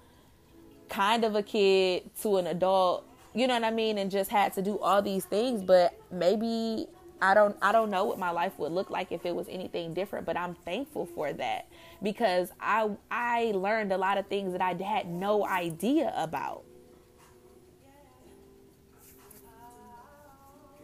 kind 0.89 1.25
of 1.25 1.35
a 1.35 1.43
kid 1.43 2.11
to 2.23 2.39
an 2.39 2.47
adult. 2.47 3.05
You 3.35 3.47
know 3.47 3.55
what 3.55 3.65
I 3.65 3.71
mean? 3.71 3.99
And 3.99 4.11
just 4.11 4.31
had 4.31 4.53
to 4.55 4.63
do 4.63 4.79
all 4.79 5.03
these 5.03 5.25
things, 5.25 5.63
but 5.63 5.99
maybe 6.11 6.89
I 7.21 7.35
don't 7.35 7.57
I 7.61 7.73
don't 7.73 7.91
know 7.91 8.05
what 8.05 8.19
my 8.19 8.31
life 8.31 8.59
would 8.59 8.73
look 8.73 8.91
like 8.91 9.13
if 9.13 9.27
it 9.27 9.35
was 9.35 9.47
anything 9.49 9.95
different, 9.95 10.27
but 10.27 10.37
I'm 10.37 10.55
thankful 10.65 11.07
for 11.07 11.33
that 11.33 11.69
because 12.03 12.53
I 12.61 12.91
I 13.11 13.53
learned 13.55 13.93
a 13.93 13.99
lot 13.99 14.19
of 14.19 14.27
things 14.27 14.53
that 14.53 14.63
I 14.63 14.75
had 14.83 15.09
no 15.09 15.47
idea 15.47 16.13
about. 16.17 16.65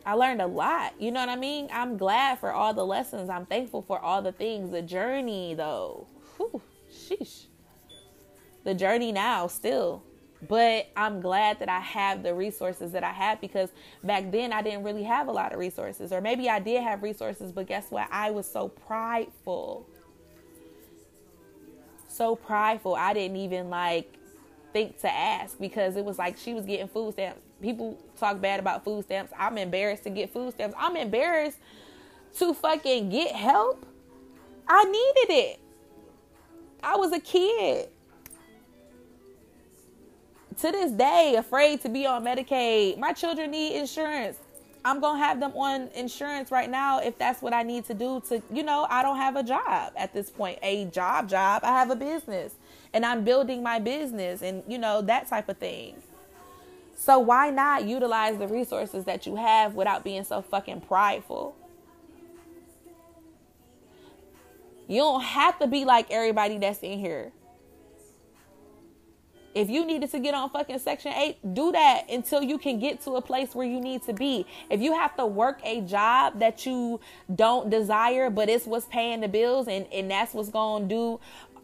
I 0.07 0.14
learned 0.14 0.42
a 0.42 0.47
lot. 0.47 0.92
You 0.99 1.11
know 1.12 1.20
what 1.20 1.31
I 1.31 1.37
mean? 1.37 1.68
I'm 1.73 1.97
glad 1.97 2.38
for 2.38 2.53
all 2.53 2.75
the 2.75 2.85
lessons. 2.85 3.31
I'm 3.31 3.47
thankful 3.47 3.83
for 3.83 3.99
all 3.99 4.20
the 4.20 4.33
things. 4.33 4.70
The 4.70 4.83
journey, 4.83 5.55
though, 5.55 6.07
Whew, 6.37 6.61
sheesh. 6.92 7.47
The 8.64 8.75
journey 8.75 9.12
now, 9.12 9.47
still. 9.47 10.03
But 10.48 10.88
I'm 10.96 11.20
glad 11.20 11.59
that 11.61 11.68
I 11.68 11.80
have 11.80 12.22
the 12.22 12.35
resources 12.35 12.92
that 12.92 13.04
I 13.04 13.12
have 13.12 13.40
because 13.40 13.70
back 14.02 14.30
then 14.30 14.52
I 14.52 14.62
didn't 14.62 14.83
really 14.83 15.04
have 15.04 15.28
a 15.28 15.33
lot 15.33 15.52
of 15.52 15.59
resources. 15.59 16.12
Or 16.12 16.20
maybe 16.20 16.48
I 16.48 16.59
did 16.59 16.83
have 16.83 17.02
resources, 17.02 17.52
but 17.52 17.66
guess 17.66 17.90
what? 17.90 18.09
I 18.11 18.30
was 18.30 18.50
so 18.50 18.68
prideful. 18.68 19.87
So 22.09 22.37
prideful. 22.37 22.94
I 22.94 23.12
didn't 23.12 23.37
even 23.37 23.70
like 23.70 24.12
think 24.72 25.00
to 25.00 25.12
ask 25.12 25.59
because 25.59 25.96
it 25.96 26.04
was 26.04 26.18
like 26.18 26.37
she 26.37 26.54
was 26.54 26.64
getting 26.64 26.88
food 26.88 27.12
stamps 27.14 27.40
people 27.64 27.98
talk 28.18 28.40
bad 28.40 28.61
about 28.61 28.85
food 28.85 29.04
stamps. 29.04 29.33
I'm 29.38 29.57
embarrassed 29.59 30.04
to 30.04 30.11
get 30.11 30.33
food 30.33 30.52
stamps. 30.52 30.76
I'm 30.78 30.96
embarrassed 30.96 31.59
to 32.38 32.52
fucking 32.52 33.09
get 33.09 33.35
help. 33.35 33.87
I 34.68 34.85
needed 34.85 35.35
it. 35.35 35.61
I 36.83 36.96
was 36.96 37.12
a 37.12 37.20
kid. 37.20 37.88
To 40.61 40.71
this 40.71 40.93
day, 40.93 41.35
afraid 41.37 41.81
to 41.83 41.88
be 41.88 42.07
on 42.07 42.25
Medicaid. 42.25 42.99
My 42.99 43.12
children 43.12 43.51
need 43.51 43.77
insurance. 43.77 44.38
I'm 44.85 45.01
going 45.01 45.19
to 45.19 45.25
have 45.25 45.40
them 45.40 45.53
on 45.57 45.88
insurance 45.95 46.51
right 46.51 46.71
now 46.71 47.01
if 47.01 47.17
that's 47.19 47.40
what 47.40 47.55
I 47.55 47.62
need 47.62 47.87
to 47.87 47.95
do 47.95 48.23
to, 48.29 48.43
you 48.53 48.62
know, 48.62 48.87
I 48.90 49.03
don't 49.03 49.17
have 49.17 49.35
a 49.35 49.43
job 49.43 49.95
at 49.97 50.12
this 50.12 50.31
point, 50.31 50.59
a 50.62 50.85
job 50.87 51.29
job. 51.29 51.62
I 51.64 51.69
have 51.69 51.90
a 51.90 51.97
business 51.97 52.55
and 52.93 53.05
I'm 53.05 53.25
building 53.25 53.62
my 53.62 53.79
business 53.79 54.43
and, 54.43 54.62
you 54.69 54.77
know, 54.79 55.01
that 55.03 55.27
type 55.27 55.49
of 55.49 55.57
thing. 55.57 55.97
So 56.97 57.19
why 57.19 57.51
not 57.51 57.85
utilize 57.85 58.38
the 58.38 58.47
resources 58.47 59.05
that 59.07 59.27
you 59.27 59.37
have 59.37 59.75
without 59.75 60.05
being 60.05 60.23
so 60.23 60.43
fucking 60.43 60.83
prideful? 60.83 61.57
You 64.87 65.01
don't 65.01 65.23
have 65.23 65.59
to 65.61 65.67
be 65.67 65.87
like 65.87 66.11
everybody 66.11 66.59
that's 66.59 66.81
in 66.81 66.99
here. 66.99 67.33
If 69.55 69.71
you 69.71 69.87
needed 69.87 70.11
to 70.11 70.19
get 70.19 70.35
on 70.35 70.51
fucking 70.51 70.81
Section 70.81 71.12
8, 71.12 71.55
do 71.55 71.71
that 71.73 72.11
until 72.11 72.43
you 72.43 72.59
can 72.59 72.81
get 72.81 73.01
to 73.03 73.12
a 73.12 73.23
place 73.23 73.55
where 73.55 73.67
you 73.67 73.81
need 73.81 74.03
to 74.03 74.12
be. 74.12 74.47
If 74.69 74.81
you 74.81 74.93
have 74.95 75.17
to 75.17 75.27
work 75.27 75.61
a 75.62 75.81
job 75.83 76.40
that 76.40 76.67
you 76.67 77.01
don't 77.33 77.71
desire, 77.71 78.31
but 78.31 78.49
it's 78.49 78.67
what's 78.67 78.87
paying 78.87 79.21
the 79.21 79.29
bills 79.29 79.69
and, 79.69 79.87
and 79.93 80.11
that's 80.11 80.35
what's 80.35 80.49
going 80.49 80.88
to 80.88 80.88
do, 80.88 81.21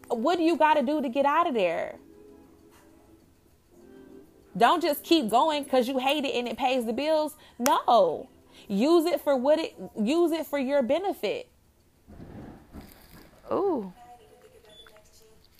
what 0.07 0.37
do 0.37 0.43
you 0.43 0.55
got 0.55 0.75
to 0.75 0.83
do 0.83 1.01
to 1.01 1.09
get 1.09 1.25
out 1.25 1.47
of 1.47 1.53
there? 1.53 1.95
Don't 4.55 4.81
just 4.81 5.03
keep 5.03 5.29
going 5.29 5.63
because 5.63 5.87
you 5.87 5.99
hate 5.99 6.23
it 6.23 6.35
and 6.35 6.47
it 6.47 6.57
pays 6.57 6.85
the 6.85 6.93
bills. 6.93 7.35
No. 7.59 8.29
Use 8.67 9.05
it 9.05 9.21
for 9.21 9.35
what 9.35 9.59
it 9.59 9.75
use 9.99 10.31
it 10.31 10.45
for 10.45 10.59
your 10.59 10.81
benefit. 10.81 11.49
Ooh. 13.51 13.93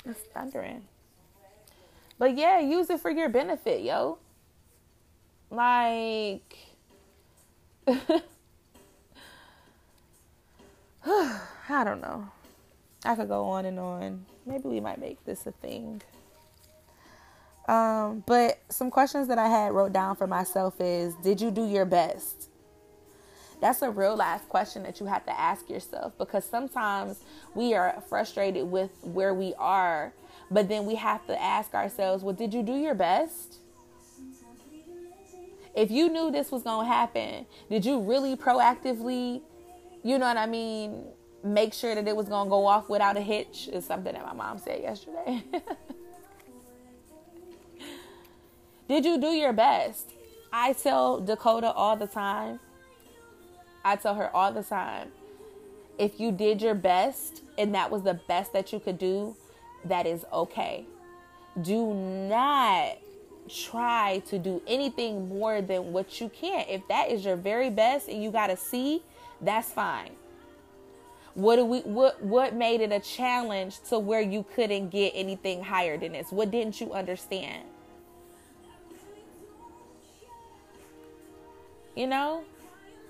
It's 0.06 0.20
thundering. 0.34 0.88
But 2.22 2.38
yeah, 2.38 2.60
use 2.60 2.88
it 2.92 3.00
for 3.00 3.10
your 3.10 3.30
benefit, 3.30 3.82
yo. 3.82 4.20
Like 5.50 6.56
I 7.88 8.22
don't 11.84 12.00
know. 12.00 12.30
I 13.04 13.16
could 13.16 13.28
go 13.28 13.46
on 13.46 13.66
and 13.66 13.80
on. 13.80 14.28
Maybe 14.46 14.70
we 14.70 14.80
might 14.80 15.00
make 15.00 15.26
this 15.26 15.48
a 15.48 15.52
thing. 15.52 16.04
Um, 17.68 18.24
but 18.28 18.60
some 18.70 18.92
questions 18.92 19.28
that 19.28 19.40
I 19.40 19.48
had 19.48 19.74
wrote 19.74 19.92
down 19.92 20.16
for 20.16 20.28
myself 20.28 20.80
is 20.80 21.16
Did 21.24 21.42
you 21.42 21.50
do 21.50 21.66
your 21.68 21.86
best? 21.86 22.50
That's 23.62 23.82
a 23.82 23.90
real 23.90 24.16
last 24.16 24.48
question 24.48 24.84
that 24.84 25.00
you 25.00 25.08
have 25.08 25.26
to 25.26 25.40
ask 25.40 25.72
yourself 25.72 26.14
because 26.20 26.46
sometimes 26.46 27.24
we 27.56 27.74
are 27.74 28.00
frustrated 28.08 28.70
with 28.70 28.92
where 29.02 29.34
we 29.34 29.56
are, 29.58 30.14
but 30.52 30.68
then 30.68 30.86
we 30.86 30.96
have 30.96 31.26
to 31.28 31.42
ask 31.42 31.74
ourselves, 31.74 32.24
Well, 32.24 32.36
did 32.36 32.54
you 32.54 32.62
do 32.62 32.76
your 32.76 32.94
best? 32.94 33.58
If 35.74 35.90
you 35.90 36.10
knew 36.10 36.30
this 36.32 36.52
was 36.52 36.64
going 36.64 36.86
to 36.86 36.94
happen, 36.94 37.46
did 37.70 37.86
you 37.86 38.02
really 38.02 38.36
proactively, 38.36 39.42
you 40.04 40.18
know 40.20 40.26
what 40.26 40.36
I 40.36 40.46
mean, 40.46 41.06
make 41.46 41.74
sure 41.74 41.96
that 41.96 42.06
it 42.06 42.16
was 42.16 42.28
going 42.28 42.48
to 42.48 42.50
go 42.50 42.66
off 42.66 42.90
without 42.90 43.16
a 43.16 43.22
hitch? 43.22 43.70
Is 43.72 43.86
something 43.86 44.12
that 44.14 44.26
my 44.26 44.34
mom 44.34 44.58
said 44.58 44.82
yesterday. 44.82 45.42
Did 48.90 49.06
you 49.06 49.18
do 49.18 49.28
your 49.28 49.54
best? 49.54 50.12
I 50.52 50.74
tell 50.74 51.22
Dakota 51.22 51.72
all 51.72 51.96
the 51.96 52.08
time. 52.08 52.60
I 53.86 53.96
tell 53.96 54.16
her 54.16 54.36
all 54.36 54.52
the 54.52 54.64
time. 54.64 55.14
If 55.98 56.20
you 56.20 56.34
did 56.34 56.62
your 56.62 56.76
best 56.76 57.42
and 57.58 57.74
that 57.74 57.90
was 57.90 58.02
the 58.04 58.16
best 58.16 58.52
that 58.52 58.74
you 58.74 58.82
could 58.82 58.98
do, 58.98 59.38
that 59.86 60.06
is 60.06 60.26
okay. 60.32 60.86
Do 61.62 61.94
not 61.94 62.98
try 63.50 64.22
to 64.28 64.40
do 64.40 64.62
anything 64.68 65.28
more 65.28 65.62
than 65.62 65.92
what 65.92 66.22
you 66.22 66.30
can. 66.30 66.66
If 66.68 66.88
that 66.88 67.10
is 67.10 67.26
your 67.26 67.36
very 67.36 67.70
best 67.70 68.08
and 68.08 68.24
you 68.24 68.32
got 68.32 68.48
to 68.48 68.58
see, 68.58 69.02
that's 69.42 69.72
fine. 69.72 70.12
What 71.34 71.56
do 71.56 71.66
we 71.66 71.80
what 71.82 72.22
what 72.22 72.56
made 72.56 72.82
it 72.82 72.92
a 72.92 73.00
challenge 73.00 73.80
to 73.90 73.98
where 73.98 74.20
you 74.20 74.46
couldn't 74.54 74.90
get 74.90 75.14
anything 75.16 75.64
higher 75.64 75.98
than 75.98 76.12
this? 76.12 76.32
What 76.32 76.52
didn't 76.52 76.82
you 76.82 76.92
understand? 76.92 77.64
You 81.96 82.08
know, 82.08 82.44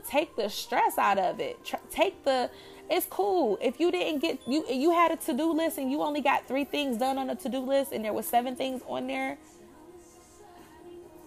take 0.08 0.36
the 0.36 0.50
stress 0.50 0.98
out 0.98 1.18
of 1.18 1.40
it. 1.40 1.58
take 1.90 2.24
the 2.24 2.50
it's 2.90 3.06
cool 3.06 3.58
if 3.62 3.80
you 3.80 3.92
didn't 3.92 4.20
get 4.20 4.40
you 4.48 4.66
you 4.70 4.92
had 4.92 5.12
a 5.12 5.16
to-do 5.16 5.54
list 5.54 5.78
and 5.78 5.90
you 5.92 6.02
only 6.02 6.22
got 6.22 6.48
3 6.48 6.66
things 6.66 6.98
done 6.98 7.18
on 7.18 7.30
a 7.30 7.36
to-do 7.36 7.60
list 7.60 7.92
and 7.92 8.04
there 8.04 8.14
was 8.14 8.26
7 8.26 8.56
things 8.56 8.82
on 8.88 9.08
there. 9.08 9.38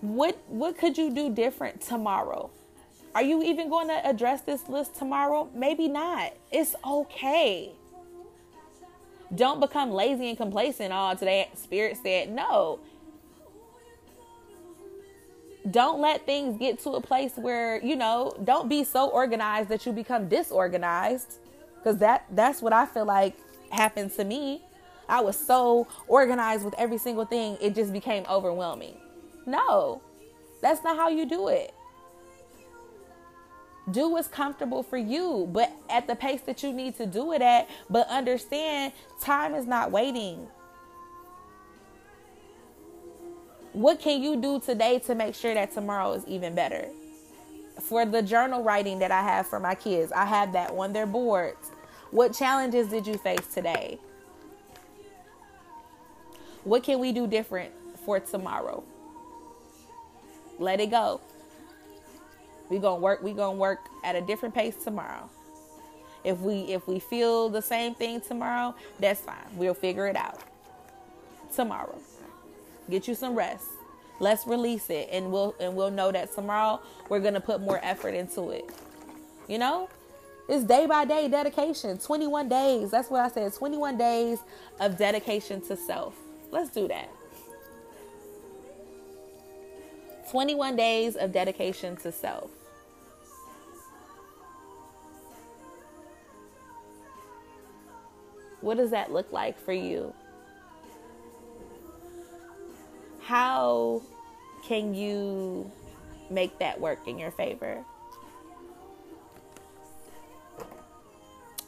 What 0.00 0.36
what 0.48 0.76
could 0.76 0.98
you 0.98 1.10
do 1.10 1.32
different 1.32 1.80
tomorrow? 1.80 2.50
Are 3.14 3.22
you 3.22 3.42
even 3.42 3.70
going 3.70 3.88
to 3.88 4.06
address 4.06 4.40
this 4.42 4.68
list 4.68 4.96
tomorrow? 4.96 5.48
Maybe 5.54 5.88
not. 5.88 6.32
It's 6.50 6.74
okay. 6.84 7.72
Don't 9.34 9.60
become 9.60 9.92
lazy 9.92 10.28
and 10.28 10.36
complacent. 10.36 10.92
Oh, 10.92 11.14
today 11.14 11.48
Spirit 11.54 11.96
said 12.02 12.30
no. 12.30 12.80
Don't 15.70 16.00
let 16.00 16.26
things 16.26 16.58
get 16.58 16.78
to 16.80 16.90
a 16.90 17.00
place 17.00 17.32
where, 17.36 17.82
you 17.82 17.96
know, 17.96 18.36
don't 18.44 18.68
be 18.68 18.84
so 18.84 19.08
organized 19.08 19.70
that 19.70 19.86
you 19.86 19.92
become 19.92 20.28
disorganized. 20.28 21.38
Cause 21.82 21.98
that 21.98 22.24
that's 22.30 22.62
what 22.62 22.72
I 22.72 22.86
feel 22.86 23.04
like 23.04 23.34
happened 23.70 24.12
to 24.16 24.24
me. 24.24 24.62
I 25.08 25.20
was 25.20 25.38
so 25.38 25.86
organized 26.08 26.64
with 26.64 26.74
every 26.78 26.98
single 26.98 27.26
thing, 27.26 27.58
it 27.60 27.74
just 27.74 27.92
became 27.92 28.24
overwhelming. 28.28 28.96
No, 29.46 30.00
that's 30.62 30.82
not 30.82 30.96
how 30.96 31.08
you 31.08 31.26
do 31.26 31.48
it. 31.48 31.74
Do 33.90 34.08
what's 34.08 34.28
comfortable 34.28 34.82
for 34.82 34.96
you, 34.96 35.46
but 35.52 35.70
at 35.90 36.06
the 36.06 36.16
pace 36.16 36.40
that 36.42 36.62
you 36.62 36.72
need 36.72 36.96
to 36.96 37.04
do 37.04 37.32
it 37.32 37.42
at. 37.42 37.68
But 37.90 38.08
understand 38.08 38.94
time 39.20 39.54
is 39.54 39.66
not 39.66 39.90
waiting. 39.90 40.48
What 43.74 43.98
can 43.98 44.22
you 44.22 44.36
do 44.36 44.60
today 44.60 45.00
to 45.00 45.16
make 45.16 45.34
sure 45.34 45.52
that 45.52 45.74
tomorrow 45.74 46.12
is 46.12 46.24
even 46.28 46.54
better? 46.54 46.86
For 47.80 48.06
the 48.06 48.22
journal 48.22 48.62
writing 48.62 49.00
that 49.00 49.10
I 49.10 49.20
have 49.20 49.48
for 49.48 49.58
my 49.58 49.74
kids, 49.74 50.12
I 50.12 50.26
have 50.26 50.52
that 50.52 50.70
on 50.70 50.92
their 50.92 51.06
boards. 51.06 51.72
What 52.12 52.32
challenges 52.32 52.86
did 52.86 53.04
you 53.04 53.18
face 53.18 53.44
today? 53.52 53.98
What 56.62 56.84
can 56.84 57.00
we 57.00 57.10
do 57.10 57.26
different 57.26 57.72
for 58.04 58.20
tomorrow? 58.20 58.84
Let 60.60 60.78
it 60.78 60.92
go. 60.92 61.20
We 62.68 62.78
gonna 62.78 63.00
work. 63.00 63.24
We 63.24 63.32
gonna 63.32 63.58
work 63.58 63.80
at 64.04 64.14
a 64.14 64.20
different 64.20 64.54
pace 64.54 64.76
tomorrow. 64.84 65.28
If 66.22 66.38
we 66.38 66.60
if 66.72 66.86
we 66.86 67.00
feel 67.00 67.48
the 67.48 67.60
same 67.60 67.96
thing 67.96 68.20
tomorrow, 68.20 68.76
that's 69.00 69.20
fine. 69.20 69.36
We'll 69.56 69.74
figure 69.74 70.06
it 70.06 70.14
out 70.14 70.38
tomorrow. 71.52 71.98
Get 72.90 73.08
you 73.08 73.14
some 73.14 73.34
rest. 73.34 73.66
Let's 74.20 74.46
release 74.46 74.90
it, 74.90 75.08
and 75.10 75.32
we'll 75.32 75.54
and 75.60 75.74
we'll 75.74 75.90
know 75.90 76.12
that 76.12 76.34
tomorrow 76.34 76.80
we're 77.08 77.20
gonna 77.20 77.40
put 77.40 77.60
more 77.60 77.80
effort 77.82 78.14
into 78.14 78.50
it. 78.50 78.70
You 79.48 79.58
know, 79.58 79.88
it's 80.48 80.64
day 80.64 80.86
by 80.86 81.04
day 81.04 81.28
dedication. 81.28 81.98
Twenty 81.98 82.26
one 82.26 82.48
days. 82.48 82.90
That's 82.90 83.10
what 83.10 83.20
I 83.20 83.28
said. 83.28 83.52
Twenty 83.54 83.76
one 83.76 83.98
days 83.98 84.38
of 84.80 84.96
dedication 84.96 85.60
to 85.62 85.76
self. 85.76 86.14
Let's 86.50 86.70
do 86.70 86.86
that. 86.88 87.10
21 90.30 90.76
days 90.76 91.16
of 91.16 91.32
dedication 91.32 91.96
to 91.96 92.10
self. 92.10 92.50
What 98.60 98.78
does 98.78 98.90
that 98.90 99.12
look 99.12 99.30
like 99.30 99.58
for 99.60 99.72
you? 99.72 100.14
How 103.24 104.02
can 104.64 104.94
you 104.94 105.70
make 106.28 106.58
that 106.58 106.78
work 106.78 107.08
in 107.08 107.18
your 107.18 107.30
favor? 107.30 107.82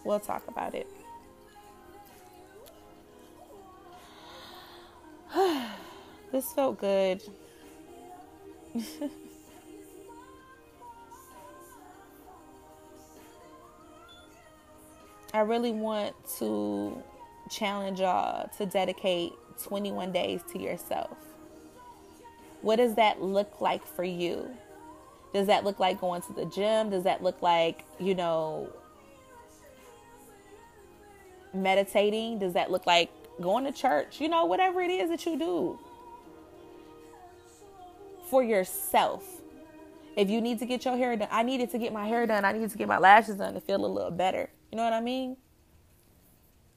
We'll 0.04 0.20
talk 0.20 0.46
about 0.48 0.74
it. 0.74 0.86
this 6.32 6.52
felt 6.52 6.78
good. 6.78 7.22
I 15.32 15.40
really 15.40 15.72
want 15.72 16.14
to 16.38 17.02
challenge 17.50 18.00
y'all 18.00 18.50
to 18.58 18.66
dedicate 18.66 19.32
21 19.62 20.12
days 20.12 20.42
to 20.52 20.58
yourself. 20.58 21.16
What 22.66 22.78
does 22.78 22.96
that 22.96 23.22
look 23.22 23.60
like 23.60 23.86
for 23.86 24.02
you? 24.02 24.50
Does 25.32 25.46
that 25.46 25.62
look 25.62 25.78
like 25.78 26.00
going 26.00 26.20
to 26.22 26.32
the 26.32 26.46
gym? 26.46 26.90
Does 26.90 27.04
that 27.04 27.22
look 27.22 27.40
like, 27.40 27.84
you 28.00 28.16
know, 28.16 28.68
meditating? 31.54 32.40
Does 32.40 32.54
that 32.54 32.72
look 32.72 32.84
like 32.84 33.12
going 33.40 33.66
to 33.66 33.70
church? 33.70 34.20
You 34.20 34.28
know, 34.28 34.46
whatever 34.46 34.82
it 34.82 34.90
is 34.90 35.10
that 35.10 35.24
you 35.24 35.38
do 35.38 35.78
for 38.28 38.42
yourself. 38.42 39.22
If 40.16 40.28
you 40.28 40.40
need 40.40 40.58
to 40.58 40.66
get 40.66 40.84
your 40.84 40.96
hair 40.96 41.16
done, 41.16 41.28
I 41.30 41.44
needed 41.44 41.70
to 41.70 41.78
get 41.78 41.92
my 41.92 42.08
hair 42.08 42.26
done. 42.26 42.44
I 42.44 42.50
needed 42.50 42.72
to 42.72 42.78
get 42.78 42.88
my 42.88 42.98
lashes 42.98 43.36
done 43.36 43.54
to 43.54 43.60
feel 43.60 43.86
a 43.86 43.86
little 43.86 44.10
better. 44.10 44.50
You 44.72 44.76
know 44.76 44.82
what 44.82 44.92
I 44.92 45.00
mean? 45.00 45.36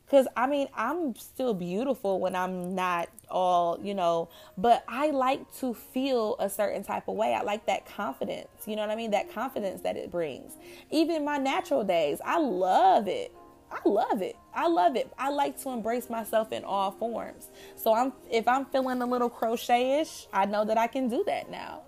Because 0.10 0.28
I 0.36 0.48
mean, 0.48 0.68
I'm 0.74 1.16
still 1.16 1.54
beautiful 1.54 2.20
when 2.20 2.36
I'm 2.36 2.74
not 2.74 3.10
all, 3.30 3.80
you 3.80 3.94
know, 3.94 4.30
but 4.58 4.84
I 4.88 5.12
like 5.12 5.56
to 5.60 5.76
feel 5.76 6.36
a 6.40 6.50
certain 6.50 6.84
type 6.84 7.08
of 7.08 7.16
way. 7.16 7.36
I 7.36 7.44
like 7.44 7.68
that 7.68 7.86
confidence. 7.86 8.50
You 8.66 8.76
know 8.76 8.82
what 8.82 8.90
I 8.90 8.96
mean? 8.96 9.12
That 9.12 9.32
confidence 9.32 9.82
that 9.82 9.98
it 9.98 10.10
brings. 10.10 10.54
Even 10.90 11.24
my 11.24 11.38
natural 11.38 11.84
days, 11.84 12.20
I 12.26 12.40
love 12.40 13.08
it. 13.08 13.32
I 13.72 13.88
love 13.88 14.24
it. 14.24 14.36
I 14.52 14.68
love 14.68 14.96
it. 14.96 15.14
I 15.20 15.30
like 15.30 15.62
to 15.62 15.70
embrace 15.70 16.10
myself 16.10 16.52
in 16.52 16.64
all 16.64 16.90
forms. 16.90 17.50
So 17.76 17.94
I'm 17.94 18.12
if 18.32 18.48
I'm 18.48 18.66
feeling 18.66 19.04
a 19.04 19.06
little 19.06 19.30
crochet-ish, 19.30 20.26
I 20.34 20.46
know 20.46 20.66
that 20.66 20.80
I 20.80 20.88
can 20.88 21.08
do 21.08 21.24
that 21.28 21.52
now. 21.52 21.84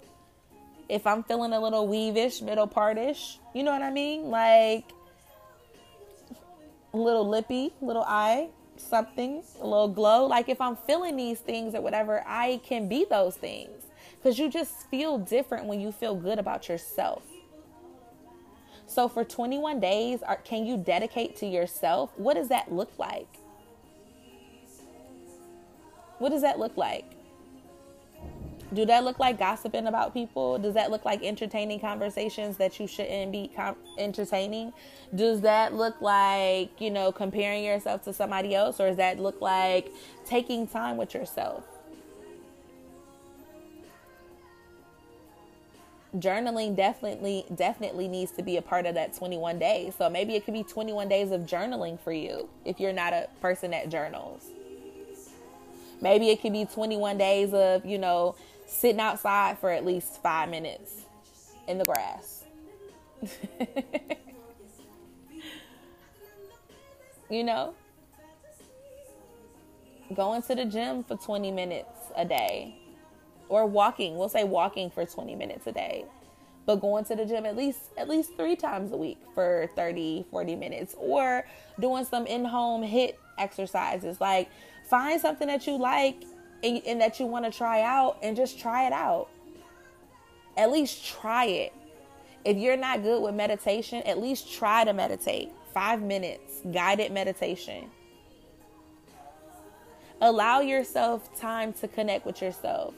If 0.89 1.07
I'm 1.07 1.23
feeling 1.23 1.53
a 1.53 1.59
little 1.59 1.87
weavish, 1.87 2.39
middle 2.43 2.67
partish, 2.67 3.39
you 3.55 3.63
know 3.63 3.71
what 3.71 3.81
I 3.81 3.89
mean? 3.89 4.29
Like 4.29 4.91
little 6.97 7.27
lippy, 7.27 7.73
little 7.81 8.03
eye, 8.03 8.49
something, 8.77 9.43
a 9.59 9.63
little 9.63 9.87
glow. 9.87 10.25
Like 10.25 10.49
if 10.49 10.59
I'm 10.59 10.75
feeling 10.75 11.15
these 11.15 11.39
things 11.39 11.75
or 11.75 11.81
whatever, 11.81 12.23
I 12.27 12.61
can 12.63 12.87
be 12.87 13.05
those 13.09 13.35
things. 13.35 13.85
Cuz 14.23 14.37
you 14.39 14.49
just 14.49 14.87
feel 14.89 15.17
different 15.17 15.65
when 15.65 15.79
you 15.79 15.91
feel 15.91 16.15
good 16.15 16.39
about 16.39 16.69
yourself. 16.69 17.23
So 18.85 19.07
for 19.07 19.23
21 19.23 19.79
days, 19.79 20.21
are, 20.21 20.35
can 20.35 20.65
you 20.65 20.75
dedicate 20.75 21.37
to 21.37 21.45
yourself? 21.45 22.11
What 22.17 22.33
does 22.33 22.49
that 22.49 22.71
look 22.73 22.91
like? 22.97 23.39
What 26.19 26.29
does 26.29 26.41
that 26.41 26.59
look 26.59 26.75
like? 26.75 27.05
Do 28.73 28.85
that 28.85 29.03
look 29.03 29.19
like 29.19 29.37
gossiping 29.37 29.87
about 29.87 30.13
people? 30.13 30.57
Does 30.57 30.75
that 30.75 30.91
look 30.91 31.03
like 31.03 31.23
entertaining 31.23 31.79
conversations 31.81 32.57
that 32.57 32.79
you 32.79 32.87
shouldn't 32.87 33.31
be 33.31 33.51
com- 33.53 33.75
entertaining? 33.97 34.71
Does 35.13 35.41
that 35.41 35.73
look 35.73 36.01
like, 36.01 36.79
you 36.79 36.89
know, 36.89 37.11
comparing 37.11 37.65
yourself 37.65 38.03
to 38.03 38.13
somebody 38.13 38.55
else? 38.55 38.79
Or 38.79 38.87
does 38.87 38.97
that 38.97 39.19
look 39.19 39.41
like 39.41 39.91
taking 40.25 40.67
time 40.67 40.95
with 40.95 41.13
yourself? 41.13 41.65
journaling 46.17 46.75
definitely 46.75 47.45
definitely 47.55 48.07
needs 48.07 48.31
to 48.31 48.43
be 48.43 48.57
a 48.57 48.61
part 48.61 48.85
of 48.85 48.95
that 48.95 49.15
21 49.15 49.59
days. 49.59 49.93
So 49.97 50.09
maybe 50.09 50.35
it 50.35 50.43
could 50.45 50.53
be 50.53 50.63
21 50.63 51.07
days 51.07 51.31
of 51.31 51.41
journaling 51.41 51.99
for 51.99 52.11
you 52.11 52.49
if 52.65 52.79
you're 52.79 52.93
not 52.93 53.13
a 53.13 53.27
person 53.39 53.71
that 53.71 53.89
journals. 53.89 54.45
Maybe 56.01 56.29
it 56.29 56.41
could 56.41 56.51
be 56.51 56.65
21 56.65 57.17
days 57.17 57.53
of, 57.53 57.85
you 57.85 57.97
know, 57.97 58.35
sitting 58.71 58.99
outside 58.99 59.59
for 59.59 59.69
at 59.69 59.85
least 59.85 60.21
5 60.23 60.49
minutes 60.49 61.05
in 61.67 61.77
the 61.77 61.85
grass. 61.85 62.45
you 67.29 67.43
know, 67.43 67.75
going 70.13 70.41
to 70.43 70.55
the 70.55 70.65
gym 70.65 71.03
for 71.03 71.15
20 71.17 71.51
minutes 71.51 71.89
a 72.15 72.25
day 72.25 72.75
or 73.49 73.65
walking. 73.65 74.17
We'll 74.17 74.29
say 74.29 74.43
walking 74.43 74.89
for 74.89 75.05
20 75.05 75.35
minutes 75.35 75.67
a 75.67 75.71
day. 75.71 76.05
But 76.65 76.75
going 76.77 77.05
to 77.05 77.15
the 77.15 77.25
gym 77.25 77.45
at 77.45 77.57
least 77.57 77.79
at 77.97 78.07
least 78.07 78.37
3 78.37 78.55
times 78.55 78.91
a 78.91 78.97
week 78.97 79.17
for 79.33 79.69
30, 79.75 80.25
40 80.31 80.55
minutes 80.55 80.95
or 80.97 81.45
doing 81.79 82.05
some 82.05 82.25
in-home 82.25 82.83
HIIT 82.83 83.15
exercises. 83.37 84.21
Like 84.21 84.49
find 84.85 85.19
something 85.19 85.47
that 85.47 85.67
you 85.67 85.77
like 85.77 86.23
and, 86.63 86.81
and 86.85 87.01
that 87.01 87.19
you 87.19 87.25
want 87.25 87.45
to 87.45 87.51
try 87.51 87.81
out 87.81 88.17
and 88.21 88.35
just 88.35 88.59
try 88.59 88.85
it 88.85 88.93
out. 88.93 89.29
At 90.57 90.71
least 90.71 91.05
try 91.05 91.45
it. 91.45 91.73
If 92.43 92.57
you're 92.57 92.77
not 92.77 93.03
good 93.03 93.21
with 93.21 93.35
meditation, 93.35 94.01
at 94.03 94.19
least 94.19 94.51
try 94.51 94.83
to 94.83 94.93
meditate. 94.93 95.51
5 95.73 96.01
minutes 96.01 96.61
guided 96.71 97.13
meditation 97.13 97.89
allow 100.21 100.59
yourself 100.61 101.35
time 101.37 101.73
to 101.73 101.87
connect 101.87 102.25
with 102.25 102.41
yourself. 102.41 102.93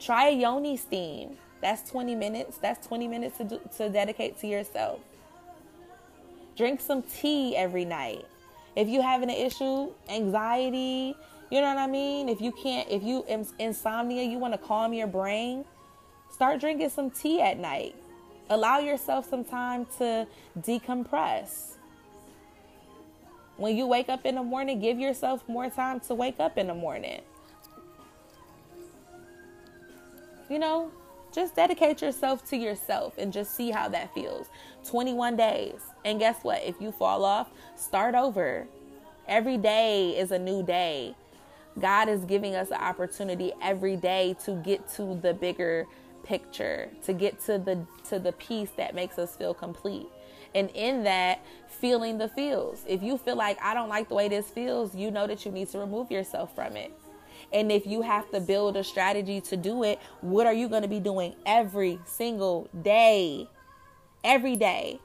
Try 0.00 0.28
a 0.28 0.32
yoni 0.32 0.76
steam. 0.76 1.38
That's 1.62 1.88
20 1.88 2.14
minutes. 2.16 2.58
That's 2.58 2.86
20 2.86 3.08
minutes 3.08 3.38
to, 3.38 3.44
do, 3.44 3.60
to 3.78 3.88
dedicate 3.88 4.38
to 4.40 4.46
yourself. 4.46 5.00
Drink 6.56 6.80
some 6.80 7.02
tea 7.02 7.56
every 7.56 7.84
night. 7.84 8.26
If 8.76 8.88
you're 8.88 9.02
having 9.02 9.30
an 9.30 9.36
issue, 9.36 9.92
anxiety, 10.08 11.16
you 11.50 11.60
know 11.60 11.68
what 11.68 11.78
I 11.78 11.86
mean? 11.86 12.28
If 12.28 12.40
you 12.40 12.52
can't, 12.52 12.88
if 12.90 13.02
you 13.02 13.24
insomnia, 13.58 14.22
you 14.22 14.38
want 14.38 14.54
to 14.54 14.58
calm 14.58 14.92
your 14.92 15.06
brain, 15.06 15.64
start 16.30 16.60
drinking 16.60 16.90
some 16.90 17.10
tea 17.10 17.40
at 17.40 17.58
night. 17.58 17.94
Allow 18.50 18.78
yourself 18.78 19.28
some 19.28 19.44
time 19.44 19.86
to 19.98 20.26
decompress. 20.58 21.72
When 23.56 23.76
you 23.76 23.86
wake 23.86 24.08
up 24.08 24.26
in 24.26 24.34
the 24.34 24.42
morning, 24.42 24.80
give 24.80 24.98
yourself 24.98 25.48
more 25.48 25.70
time 25.70 26.00
to 26.00 26.14
wake 26.14 26.40
up 26.40 26.58
in 26.58 26.66
the 26.66 26.74
morning. 26.74 27.20
You 30.50 30.58
know, 30.58 30.90
just 31.32 31.56
dedicate 31.56 32.02
yourself 32.02 32.44
to 32.50 32.56
yourself 32.56 33.14
and 33.16 33.32
just 33.32 33.54
see 33.54 33.70
how 33.70 33.88
that 33.88 34.12
feels. 34.12 34.48
21 34.88 35.36
days. 35.36 35.80
And 36.04 36.18
guess 36.18 36.42
what? 36.42 36.62
If 36.64 36.80
you 36.80 36.92
fall 36.92 37.24
off, 37.24 37.48
start 37.76 38.14
over. 38.14 38.66
Every 39.26 39.56
day 39.56 40.10
is 40.18 40.30
a 40.32 40.38
new 40.38 40.62
day. 40.62 41.14
God 41.78 42.08
is 42.08 42.24
giving 42.24 42.54
us 42.54 42.70
an 42.70 42.80
opportunity 42.80 43.52
every 43.62 43.96
day 43.96 44.36
to 44.44 44.52
get 44.52 44.88
to 44.94 45.18
the 45.20 45.34
bigger 45.34 45.86
picture, 46.22 46.90
to 47.04 47.12
get 47.12 47.40
to 47.46 47.58
the 47.58 47.84
to 48.08 48.18
the 48.18 48.32
piece 48.32 48.70
that 48.76 48.94
makes 48.94 49.18
us 49.18 49.36
feel 49.36 49.54
complete. 49.54 50.06
And 50.54 50.70
in 50.70 51.02
that, 51.04 51.44
feeling 51.66 52.18
the 52.18 52.28
feels. 52.28 52.84
If 52.86 53.02
you 53.02 53.18
feel 53.18 53.36
like 53.36 53.58
I 53.60 53.74
don't 53.74 53.88
like 53.88 54.08
the 54.08 54.14
way 54.14 54.28
this 54.28 54.48
feels, 54.48 54.94
you 54.94 55.10
know 55.10 55.26
that 55.26 55.44
you 55.44 55.50
need 55.50 55.68
to 55.70 55.78
remove 55.78 56.10
yourself 56.10 56.54
from 56.54 56.76
it. 56.76 56.92
And 57.52 57.70
if 57.70 57.86
you 57.86 58.02
have 58.02 58.30
to 58.30 58.40
build 58.40 58.76
a 58.76 58.84
strategy 58.84 59.40
to 59.42 59.56
do 59.56 59.82
it, 59.82 60.00
what 60.20 60.46
are 60.46 60.52
you 60.52 60.68
going 60.68 60.82
to 60.82 60.88
be 60.88 61.00
doing 61.00 61.34
every 61.44 61.98
single 62.04 62.68
day? 62.82 63.48
Every 64.22 64.56
day. 64.56 65.00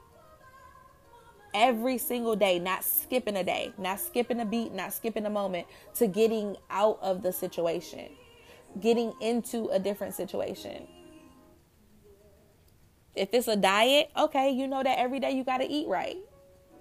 Every 1.52 1.98
single 1.98 2.36
day, 2.36 2.58
not 2.58 2.84
skipping 2.84 3.36
a 3.36 3.42
day, 3.42 3.72
not 3.76 3.98
skipping 4.00 4.40
a 4.40 4.44
beat, 4.44 4.72
not 4.72 4.92
skipping 4.92 5.26
a 5.26 5.30
moment 5.30 5.66
to 5.96 6.06
getting 6.06 6.56
out 6.70 6.98
of 7.02 7.22
the 7.22 7.32
situation, 7.32 8.08
getting 8.80 9.12
into 9.20 9.68
a 9.68 9.78
different 9.78 10.14
situation. 10.14 10.86
If 13.16 13.34
it's 13.34 13.48
a 13.48 13.56
diet, 13.56 14.10
okay, 14.16 14.50
you 14.50 14.68
know 14.68 14.82
that 14.82 14.98
every 14.98 15.18
day 15.18 15.32
you 15.32 15.42
got 15.42 15.58
to 15.58 15.68
eat 15.68 15.88
right. 15.88 16.18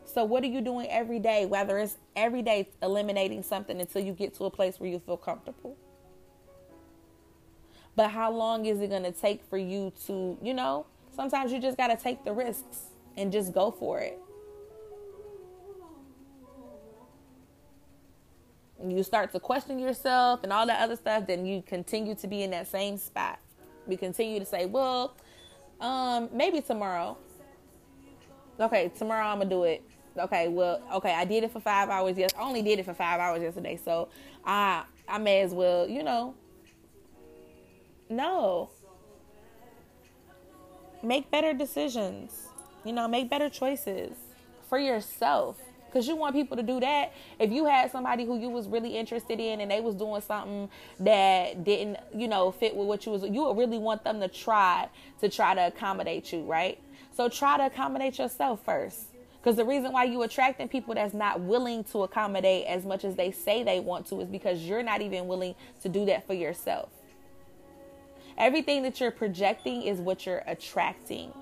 So, 0.05 0.23
what 0.23 0.43
are 0.43 0.47
you 0.47 0.61
doing 0.61 0.87
every 0.89 1.19
day? 1.19 1.45
Whether 1.45 1.79
it's 1.79 1.97
every 2.15 2.41
day 2.41 2.69
eliminating 2.81 3.43
something 3.43 3.79
until 3.79 4.03
you 4.03 4.13
get 4.13 4.35
to 4.35 4.45
a 4.45 4.51
place 4.51 4.79
where 4.79 4.89
you 4.89 4.99
feel 4.99 5.17
comfortable. 5.17 5.77
But 7.95 8.11
how 8.11 8.31
long 8.31 8.65
is 8.65 8.79
it 8.79 8.89
going 8.89 9.03
to 9.03 9.11
take 9.11 9.43
for 9.43 9.57
you 9.57 9.91
to, 10.07 10.37
you 10.41 10.53
know, 10.53 10.85
sometimes 11.15 11.51
you 11.51 11.59
just 11.59 11.77
got 11.77 11.87
to 11.87 11.97
take 11.97 12.23
the 12.23 12.31
risks 12.31 12.83
and 13.17 13.31
just 13.31 13.53
go 13.53 13.71
for 13.71 13.99
it. 13.99 14.19
You 18.87 19.03
start 19.03 19.31
to 19.33 19.39
question 19.39 19.79
yourself 19.79 20.41
and 20.43 20.53
all 20.53 20.65
that 20.65 20.81
other 20.81 20.95
stuff, 20.95 21.27
then 21.27 21.45
you 21.45 21.61
continue 21.61 22.15
to 22.15 22.27
be 22.27 22.43
in 22.43 22.51
that 22.51 22.67
same 22.67 22.97
spot. 22.97 23.39
We 23.87 23.97
continue 23.97 24.39
to 24.39 24.45
say, 24.45 24.65
well, 24.65 25.15
um, 25.81 26.29
maybe 26.31 26.61
tomorrow. 26.61 27.17
Okay, 28.59 28.91
tomorrow 28.97 29.25
I'm 29.25 29.39
gonna 29.39 29.49
do 29.49 29.63
it. 29.63 29.83
Okay, 30.17 30.47
well, 30.47 30.81
okay, 30.93 31.13
I 31.13 31.25
did 31.25 31.43
it 31.43 31.51
for 31.51 31.59
five 31.59 31.89
hours. 31.89 32.17
Yes, 32.17 32.31
I 32.37 32.41
only 32.41 32.61
did 32.61 32.79
it 32.79 32.85
for 32.85 32.93
five 32.93 33.19
hours 33.19 33.41
yesterday, 33.41 33.79
so 33.83 34.09
I 34.45 34.83
I 35.07 35.17
may 35.17 35.41
as 35.41 35.53
well, 35.53 35.87
you 35.87 36.03
know. 36.03 36.35
No. 38.09 38.69
Make 41.01 41.31
better 41.31 41.53
decisions. 41.53 42.47
You 42.83 42.93
know, 42.93 43.07
make 43.07 43.29
better 43.29 43.49
choices 43.49 44.15
for 44.67 44.77
yourself 44.77 45.57
because 45.89 46.07
you 46.07 46.15
want 46.15 46.35
people 46.35 46.57
to 46.57 46.63
do 46.63 46.79
that. 46.79 47.13
If 47.39 47.51
you 47.51 47.65
had 47.65 47.91
somebody 47.91 48.25
who 48.25 48.39
you 48.39 48.49
was 48.49 48.67
really 48.67 48.97
interested 48.97 49.39
in 49.39 49.61
and 49.61 49.71
they 49.71 49.81
was 49.81 49.95
doing 49.95 50.21
something 50.21 50.69
that 50.99 51.63
didn't 51.63 51.97
you 52.15 52.27
know 52.27 52.51
fit 52.51 52.75
with 52.75 52.87
what 52.87 53.05
you 53.05 53.11
was 53.11 53.23
you 53.23 53.43
would 53.45 53.57
really 53.57 53.77
want 53.77 54.03
them 54.03 54.19
to 54.19 54.27
try 54.27 54.87
to 55.19 55.29
try 55.29 55.53
to 55.55 55.67
accommodate 55.67 56.31
you 56.31 56.43
right? 56.43 56.79
So 57.15 57.27
try 57.27 57.57
to 57.57 57.65
accommodate 57.65 58.17
yourself 58.17 58.63
first. 58.63 59.07
Because 59.39 59.55
the 59.55 59.65
reason 59.65 59.93
why 59.93 60.03
you 60.03 60.21
attracting 60.23 60.67
people 60.67 60.95
that's 60.95 61.13
not 61.13 61.39
willing 61.39 61.83
to 61.85 62.03
accommodate 62.03 62.65
as 62.67 62.85
much 62.85 63.05
as 63.05 63.15
they 63.15 63.31
say 63.31 63.63
they 63.63 63.79
want 63.79 64.07
to 64.07 64.19
is 64.19 64.27
because 64.27 64.61
you're 64.61 64.83
not 64.83 65.01
even 65.01 65.27
willing 65.27 65.55
to 65.81 65.89
do 65.89 66.05
that 66.05 66.27
for 66.27 66.33
yourself. 66.33 66.89
Everything 68.37 68.83
that 68.83 68.99
you're 68.99 69.11
projecting 69.11 69.83
is 69.83 69.99
what 69.99 70.25
you're 70.25 70.43
attracting 70.45 71.33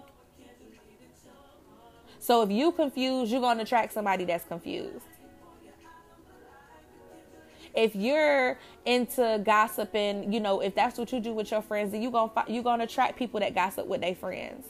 so 2.27 2.41
if 2.41 2.51
you 2.51 2.73
confused, 2.73 3.31
you're 3.31 3.39
going 3.39 3.55
to 3.55 3.63
attract 3.63 3.93
somebody 3.93 4.25
that's 4.25 4.43
confused. 4.43 5.05
If 7.73 7.95
you're 7.95 8.59
into 8.85 9.41
gossiping, 9.45 10.33
you 10.33 10.41
know, 10.41 10.59
if 10.59 10.75
that's 10.75 10.97
what 10.97 11.13
you 11.13 11.21
do 11.21 11.31
with 11.31 11.51
your 11.51 11.61
friends, 11.61 11.93
then 11.93 12.01
you 12.01 12.11
going 12.11 12.29
to 12.29 12.51
you 12.51 12.61
going 12.63 12.79
to 12.79 12.83
attract 12.83 13.17
people 13.17 13.39
that 13.39 13.55
gossip 13.55 13.87
with 13.87 14.01
their 14.01 14.13
friends. 14.13 14.67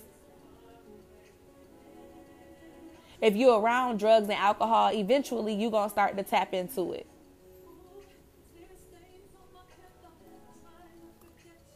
If 3.21 3.35
you're 3.35 3.59
around 3.59 3.97
drugs 3.97 4.25
and 4.25 4.37
alcohol, 4.37 4.93
eventually 4.93 5.55
you're 5.55 5.71
going 5.71 5.87
to 5.87 5.91
start 5.91 6.15
to 6.15 6.21
tap 6.21 6.53
into 6.53 6.93
it. 6.93 7.07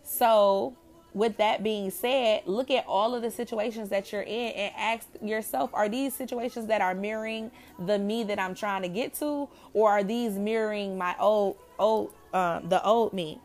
So, 0.04 0.78
with 1.13 1.38
that 1.38 1.62
being 1.62 1.91
said, 1.91 2.43
look 2.45 2.71
at 2.71 2.86
all 2.88 3.13
of 3.13 3.21
the 3.21 3.32
situations 3.32 3.89
that 3.89 4.12
you're 4.12 4.21
in 4.21 4.52
and 4.54 4.74
ask 4.78 5.08
yourself 5.21 5.69
are 5.74 5.89
these 5.89 6.13
situations 6.13 6.67
that 6.67 6.82
are 6.82 6.95
mirroring 6.95 7.52
the 7.86 8.00
me 8.00 8.24
that 8.24 8.39
I'm 8.39 8.56
trying 8.56 8.82
to 8.84 8.88
get 8.88 9.13
to 9.15 9.50
or 9.74 9.91
are 9.91 10.04
these 10.04 10.34
mirroring 10.34 10.97
my 10.97 11.15
old 11.19 11.58
old 11.78 12.13
um, 12.34 12.69
the 12.69 12.84
old 12.84 13.13
me? 13.13 13.39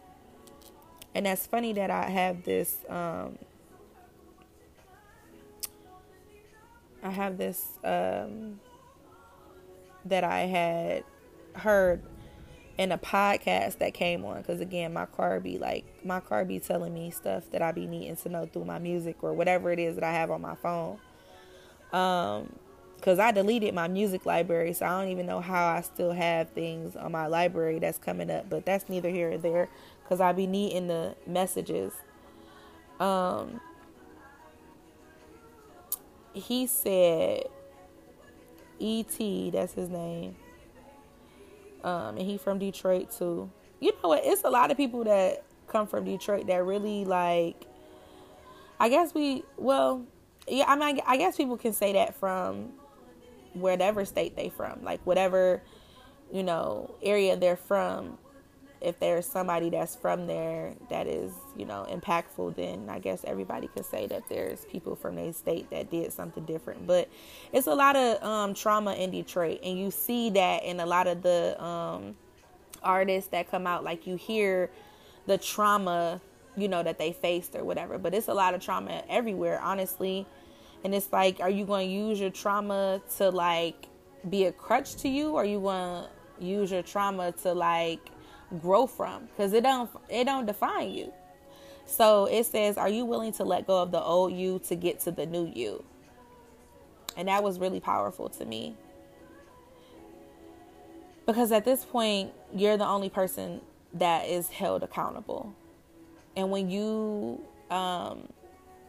And 1.14 1.26
that's 1.26 1.46
funny 1.46 1.72
that 1.72 1.90
I 1.90 2.08
have 2.08 2.44
this 2.44 2.78
um, 2.88 3.38
I 7.02 7.10
have 7.10 7.38
this 7.38 7.78
um, 7.82 8.60
that 10.04 10.24
I 10.24 10.40
had 10.40 11.04
heard 11.54 12.02
in 12.78 12.92
a 12.92 12.98
podcast 12.98 13.78
that 13.78 13.94
came 13.94 14.24
on 14.24 14.38
because 14.38 14.60
again 14.60 14.92
my 14.92 15.06
car 15.06 15.40
be 15.40 15.58
like 15.58 15.84
my 16.04 16.20
car 16.20 16.44
be 16.44 16.60
telling 16.60 16.92
me 16.92 17.10
stuff 17.10 17.50
that 17.50 17.62
i 17.62 17.72
be 17.72 17.86
needing 17.86 18.16
to 18.16 18.28
know 18.28 18.46
through 18.46 18.64
my 18.64 18.78
music 18.78 19.16
or 19.22 19.32
whatever 19.32 19.72
it 19.72 19.78
is 19.78 19.94
that 19.94 20.04
i 20.04 20.12
have 20.12 20.30
on 20.30 20.40
my 20.40 20.54
phone. 20.56 20.98
Um 21.92 22.52
because 22.96 23.18
i 23.18 23.30
deleted 23.30 23.74
my 23.74 23.88
music 23.88 24.26
library 24.26 24.72
so 24.72 24.86
i 24.86 25.00
don't 25.00 25.10
even 25.10 25.26
know 25.26 25.40
how 25.40 25.66
i 25.66 25.80
still 25.80 26.12
have 26.12 26.48
things 26.50 26.96
on 26.96 27.12
my 27.12 27.26
library 27.26 27.78
that's 27.78 27.98
coming 27.98 28.30
up 28.30 28.48
but 28.48 28.64
that's 28.64 28.88
neither 28.88 29.10
here 29.10 29.32
or 29.32 29.38
there 29.38 29.68
because 30.02 30.20
i 30.20 30.32
be 30.32 30.46
needing 30.46 30.88
the 30.88 31.14
messages. 31.26 31.92
Um 33.00 33.60
he 36.32 36.66
said 36.66 37.44
ET 38.78 39.18
that's 39.52 39.72
his 39.72 39.88
name 39.88 40.36
um, 41.86 42.18
and 42.18 42.28
he 42.28 42.36
from 42.36 42.58
Detroit 42.58 43.12
too. 43.16 43.50
You 43.80 43.92
know 44.02 44.10
what? 44.10 44.22
It's 44.24 44.42
a 44.42 44.50
lot 44.50 44.70
of 44.70 44.76
people 44.76 45.04
that 45.04 45.44
come 45.68 45.86
from 45.86 46.04
Detroit 46.04 46.48
that 46.48 46.64
really 46.64 47.04
like. 47.04 47.64
I 48.78 48.88
guess 48.88 49.14
we 49.14 49.44
well, 49.56 50.04
yeah. 50.48 50.64
I 50.66 50.76
mean, 50.76 51.00
I 51.06 51.16
guess 51.16 51.36
people 51.36 51.56
can 51.56 51.72
say 51.72 51.92
that 51.94 52.16
from 52.16 52.72
whatever 53.54 54.04
state 54.04 54.36
they 54.36 54.48
from, 54.48 54.82
like 54.82 55.00
whatever 55.06 55.62
you 56.32 56.42
know 56.42 56.92
area 57.02 57.36
they're 57.36 57.56
from 57.56 58.18
if 58.80 58.98
there's 59.00 59.26
somebody 59.26 59.70
that's 59.70 59.96
from 59.96 60.26
there 60.26 60.74
that 60.90 61.06
is, 61.06 61.32
you 61.56 61.64
know, 61.64 61.86
impactful, 61.90 62.56
then 62.56 62.88
I 62.88 62.98
guess 62.98 63.24
everybody 63.24 63.68
could 63.68 63.86
say 63.86 64.06
that 64.08 64.28
there's 64.28 64.64
people 64.66 64.94
from 64.94 65.16
their 65.16 65.32
state 65.32 65.70
that 65.70 65.90
did 65.90 66.12
something 66.12 66.44
different. 66.44 66.86
But 66.86 67.08
it's 67.52 67.66
a 67.66 67.74
lot 67.74 67.96
of 67.96 68.22
um, 68.22 68.54
trauma 68.54 68.94
in 68.94 69.10
Detroit, 69.10 69.60
and 69.62 69.78
you 69.78 69.90
see 69.90 70.30
that 70.30 70.64
in 70.64 70.80
a 70.80 70.86
lot 70.86 71.06
of 71.06 71.22
the 71.22 71.62
um, 71.62 72.16
artists 72.82 73.30
that 73.30 73.50
come 73.50 73.66
out. 73.66 73.82
Like 73.82 74.06
you 74.06 74.16
hear 74.16 74.70
the 75.26 75.38
trauma, 75.38 76.20
you 76.56 76.68
know, 76.68 76.82
that 76.82 76.98
they 76.98 77.12
faced 77.12 77.56
or 77.56 77.64
whatever. 77.64 77.98
But 77.98 78.14
it's 78.14 78.28
a 78.28 78.34
lot 78.34 78.54
of 78.54 78.60
trauma 78.60 79.02
everywhere, 79.08 79.60
honestly. 79.60 80.26
And 80.84 80.94
it's 80.94 81.12
like, 81.12 81.40
are 81.40 81.50
you 81.50 81.64
going 81.64 81.88
to 81.88 81.94
use 81.94 82.20
your 82.20 82.30
trauma 82.30 83.00
to 83.16 83.30
like 83.30 83.88
be 84.28 84.44
a 84.44 84.52
crutch 84.52 84.96
to 84.96 85.08
you, 85.08 85.32
or 85.32 85.44
you 85.44 85.60
want 85.60 86.08
to 86.38 86.44
use 86.44 86.70
your 86.70 86.82
trauma 86.82 87.32
to 87.42 87.52
like 87.52 88.10
grow 88.60 88.86
from 88.86 89.26
because 89.26 89.52
it 89.52 89.62
don't 89.62 89.90
it 90.08 90.24
don't 90.24 90.46
define 90.46 90.90
you. 90.90 91.12
So 91.84 92.26
it 92.26 92.44
says, 92.46 92.76
"Are 92.76 92.88
you 92.88 93.04
willing 93.04 93.32
to 93.34 93.44
let 93.44 93.66
go 93.66 93.80
of 93.80 93.90
the 93.90 94.00
old 94.00 94.32
you 94.32 94.58
to 94.66 94.74
get 94.74 95.00
to 95.00 95.10
the 95.10 95.26
new 95.26 95.46
you?" 95.46 95.84
And 97.16 97.28
that 97.28 97.42
was 97.42 97.58
really 97.58 97.80
powerful 97.80 98.28
to 98.30 98.44
me. 98.44 98.76
Because 101.26 101.50
at 101.50 101.64
this 101.64 101.84
point, 101.84 102.32
you're 102.54 102.76
the 102.76 102.86
only 102.86 103.08
person 103.08 103.60
that 103.94 104.28
is 104.28 104.48
held 104.48 104.82
accountable. 104.82 105.54
And 106.36 106.50
when 106.50 106.70
you 106.70 107.40
um 107.70 108.28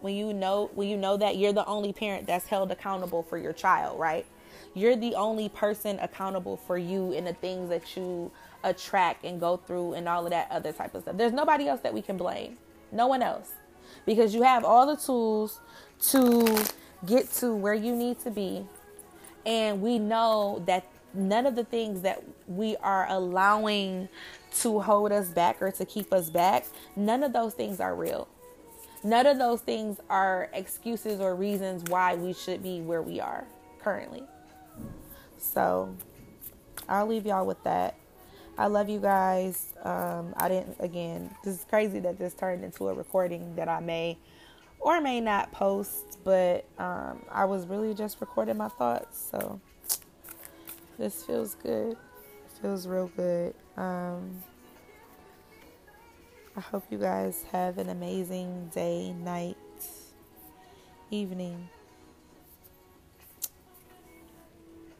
when 0.01 0.15
you 0.15 0.33
know 0.33 0.69
when 0.75 0.87
you 0.87 0.97
know 0.97 1.17
that 1.17 1.37
you're 1.37 1.53
the 1.53 1.65
only 1.65 1.93
parent 1.93 2.27
that's 2.27 2.45
held 2.45 2.71
accountable 2.71 3.23
for 3.23 3.37
your 3.37 3.53
child, 3.53 3.99
right? 3.99 4.25
You're 4.73 4.95
the 4.95 5.15
only 5.15 5.49
person 5.49 5.97
accountable 5.99 6.57
for 6.57 6.77
you 6.77 7.13
and 7.13 7.25
the 7.25 7.33
things 7.33 7.69
that 7.69 7.95
you 7.97 8.31
attract 8.63 9.23
and 9.23 9.39
go 9.39 9.57
through 9.57 9.93
and 9.93 10.07
all 10.07 10.25
of 10.25 10.31
that 10.31 10.49
other 10.51 10.71
type 10.71 10.95
of 10.95 11.03
stuff. 11.03 11.17
There's 11.17 11.33
nobody 11.33 11.67
else 11.67 11.81
that 11.81 11.93
we 11.93 12.01
can 12.01 12.17
blame. 12.17 12.57
No 12.91 13.07
one 13.07 13.21
else. 13.21 13.51
Because 14.05 14.33
you 14.33 14.43
have 14.43 14.63
all 14.63 14.85
the 14.87 15.01
tools 15.01 15.59
to 16.09 16.65
get 17.05 17.31
to 17.33 17.55
where 17.55 17.73
you 17.73 17.95
need 17.95 18.19
to 18.21 18.31
be. 18.31 18.65
And 19.45 19.81
we 19.81 19.99
know 19.99 20.61
that 20.65 20.85
none 21.13 21.45
of 21.45 21.55
the 21.55 21.63
things 21.63 22.01
that 22.01 22.23
we 22.47 22.75
are 22.77 23.07
allowing 23.09 24.09
to 24.59 24.79
hold 24.79 25.11
us 25.11 25.29
back 25.29 25.61
or 25.61 25.71
to 25.71 25.85
keep 25.85 26.13
us 26.13 26.29
back, 26.29 26.65
none 26.95 27.23
of 27.23 27.33
those 27.33 27.53
things 27.53 27.79
are 27.79 27.95
real. 27.95 28.27
None 29.03 29.25
of 29.25 29.37
those 29.37 29.61
things 29.61 29.99
are 30.09 30.49
excuses 30.53 31.19
or 31.19 31.35
reasons 31.35 31.83
why 31.89 32.15
we 32.15 32.33
should 32.33 32.63
be 32.63 32.81
where 32.81 33.01
we 33.01 33.19
are 33.19 33.45
currently. 33.79 34.23
So 35.37 35.95
I'll 36.89 37.07
leave 37.07 37.25
y'all 37.25 37.45
with 37.45 37.63
that. 37.63 37.95
I 38.57 38.67
love 38.67 38.89
you 38.89 38.99
guys. 38.99 39.73
Um, 39.83 40.33
I 40.37 40.49
didn't, 40.49 40.77
again, 40.79 41.29
this 41.43 41.59
is 41.59 41.65
crazy 41.69 41.99
that 41.99 42.17
this 42.17 42.33
turned 42.33 42.63
into 42.63 42.87
a 42.87 42.93
recording 42.93 43.55
that 43.55 43.69
I 43.69 43.79
may 43.79 44.17
or 44.79 44.99
may 45.01 45.19
not 45.21 45.51
post, 45.51 46.19
but 46.23 46.65
um, 46.79 47.21
I 47.31 47.45
was 47.45 47.67
really 47.67 47.93
just 47.93 48.19
recording 48.19 48.57
my 48.57 48.69
thoughts. 48.69 49.29
So 49.31 49.59
this 50.97 51.23
feels 51.23 51.55
good. 51.55 51.97
Feels 52.61 52.87
real 52.87 53.11
good. 53.15 53.53
Um, 53.75 54.41
I 56.55 56.59
hope 56.59 56.85
you 56.89 56.97
guys 56.97 57.45
have 57.51 57.77
an 57.77 57.89
amazing 57.89 58.71
day, 58.73 59.13
night, 59.13 59.57
evening. 61.11 61.69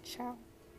Ciao. 0.03 0.37